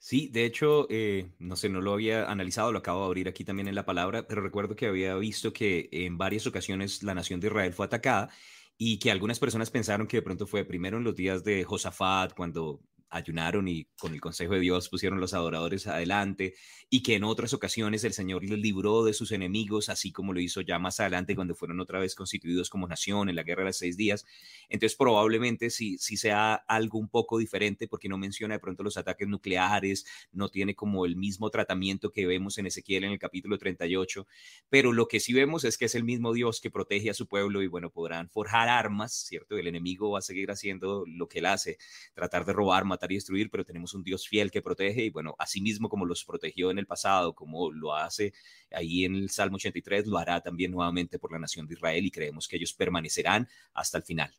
[0.00, 3.44] Sí, de hecho, eh, no sé, no lo había analizado, lo acabo de abrir aquí
[3.44, 7.40] también en la palabra, pero recuerdo que había visto que en varias ocasiones la nación
[7.40, 8.30] de Israel fue atacada
[8.76, 12.32] y que algunas personas pensaron que de pronto fue primero en los días de Josafat,
[12.34, 12.80] cuando
[13.10, 16.54] ayunaron y con el consejo de Dios pusieron los adoradores adelante
[16.90, 20.40] y que en otras ocasiones el Señor les libró de sus enemigos, así como lo
[20.40, 23.68] hizo ya más adelante cuando fueron otra vez constituidos como nación en la guerra de
[23.68, 24.24] los seis días.
[24.68, 28.96] Entonces probablemente sí, sí sea algo un poco diferente porque no menciona de pronto los
[28.96, 33.58] ataques nucleares, no tiene como el mismo tratamiento que vemos en Ezequiel en el capítulo
[33.58, 34.26] 38,
[34.68, 37.26] pero lo que sí vemos es que es el mismo Dios que protege a su
[37.26, 39.56] pueblo y bueno, podrán forjar armas, ¿cierto?
[39.56, 41.78] El enemigo va a seguir haciendo lo que él hace,
[42.14, 45.34] tratar de robar, matar y destruir, pero tenemos un Dios fiel que protege y bueno,
[45.38, 48.32] así mismo como los protegió en el pasado, como lo hace
[48.70, 52.10] ahí en el Salmo 83, lo hará también nuevamente por la nación de Israel y
[52.10, 54.32] creemos que ellos permanecerán hasta el final.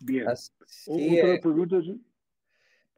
[0.00, 0.26] Bien.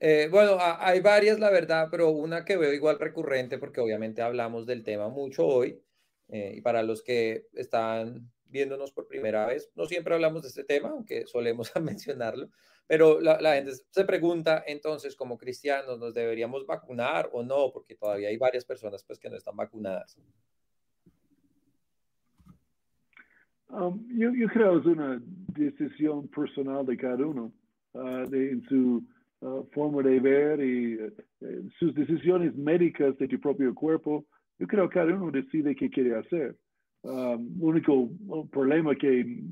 [0.00, 4.66] Eh, bueno, hay varias, la verdad, pero una que veo igual recurrente, porque obviamente hablamos
[4.66, 5.80] del tema mucho hoy,
[6.28, 10.62] eh, y para los que están viéndonos por primera vez, no siempre hablamos de este
[10.62, 12.48] tema, aunque solemos mencionarlo,
[12.86, 17.70] pero la, gente se pregunta entonces, como cristianos, ¿nos deberíamos vacunar o no?
[17.72, 20.16] Porque todavía hay varias personas pues, que no están vacunadas.
[23.70, 27.52] Um, yo, creo que es una decisión personal de cada uno,
[27.94, 29.02] uh, de, en su
[29.40, 34.26] uh, forma de ver y uh, sus decisiones médicas de tu propio cuerpo.
[34.58, 36.54] Yo creo que cada uno decide qué quiere hacer.
[37.04, 38.08] Um, único
[38.50, 39.44] problema que,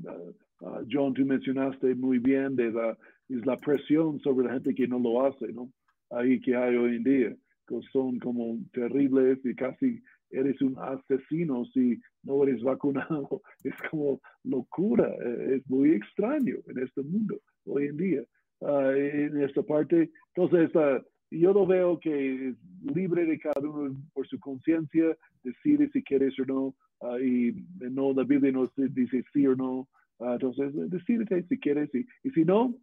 [0.91, 2.97] John, tú mencionaste muy bien de la
[3.29, 5.71] es la presión sobre la gente que no lo hace, ¿no?
[6.09, 7.35] Ahí que hay hoy en día,
[7.67, 13.41] que son como terribles y casi eres un asesino si no eres vacunado.
[13.63, 18.23] Es como locura, eh, es muy extraño en este mundo hoy en día.
[18.61, 22.55] Ah, en esta parte, entonces, uh, yo lo veo que es
[22.95, 26.73] libre de cada uno por su conciencia, decide si quieres o no, uh,
[27.21, 29.87] y no, la Biblia no dice sí o no,
[30.19, 32.75] entonces decídete si quieres, y, y si no,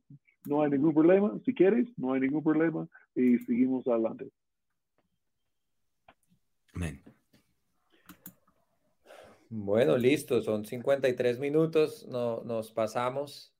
[0.46, 1.38] no hay ningún problema.
[1.44, 4.30] Si quieres, no hay ningún problema y seguimos adelante.
[6.74, 7.02] Amén.
[9.48, 13.52] Bueno, listo, son 53 minutos, no, nos pasamos.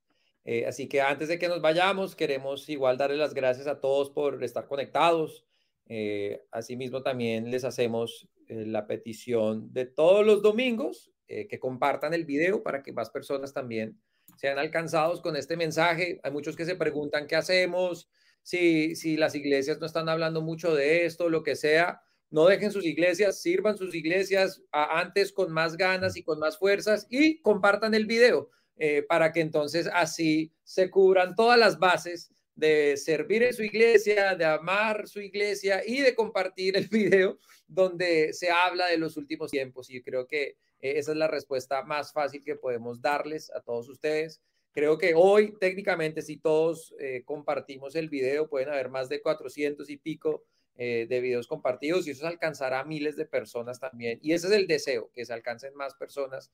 [0.44, 4.08] Eh, así que antes de que nos vayamos, queremos igual darle las gracias a todos
[4.10, 5.44] por estar conectados.
[5.86, 11.10] Eh, asimismo, también les hacemos eh, la petición de todos los domingos
[11.48, 13.96] que compartan el video para que más personas también
[14.36, 16.18] sean alcanzados con este mensaje.
[16.24, 18.10] Hay muchos que se preguntan qué hacemos,
[18.42, 22.02] si, si las iglesias no están hablando mucho de esto, lo que sea.
[22.30, 27.06] No dejen sus iglesias, sirvan sus iglesias antes con más ganas y con más fuerzas
[27.10, 32.96] y compartan el video eh, para que entonces así se cubran todas las bases de
[32.98, 38.50] servir en su iglesia, de amar su iglesia y de compartir el video donde se
[38.50, 39.90] habla de los últimos tiempos.
[39.90, 43.88] Y creo que eh, esa es la respuesta más fácil que podemos darles a todos
[43.88, 44.40] ustedes.
[44.72, 49.88] Creo que hoy técnicamente si todos eh, compartimos el video pueden haber más de 400
[49.90, 50.44] y pico
[50.76, 54.18] eh, de videos compartidos y eso alcanzará a miles de personas también.
[54.22, 56.50] Y ese es el deseo, que se alcancen más personas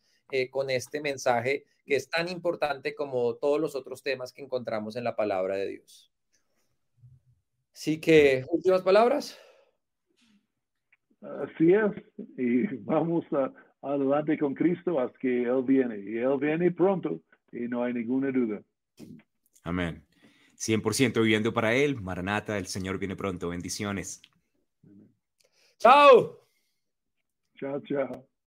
[0.50, 5.04] con este mensaje que es tan importante como todos los otros temas que encontramos en
[5.04, 6.10] la palabra de Dios.
[7.72, 9.38] Así que, últimas palabras.
[11.20, 11.92] Así es,
[12.36, 13.52] y vamos a,
[13.82, 15.98] adelante con Cristo hasta que Él viene.
[15.98, 17.20] Y Él viene pronto
[17.52, 18.62] y no hay ninguna duda.
[19.62, 20.05] Amén.
[20.56, 22.00] 100% viviendo para Él.
[22.00, 23.48] Maranata, el Señor viene pronto.
[23.50, 24.20] Bendiciones.
[25.78, 26.40] Chao.
[27.58, 28.28] Chao, chao.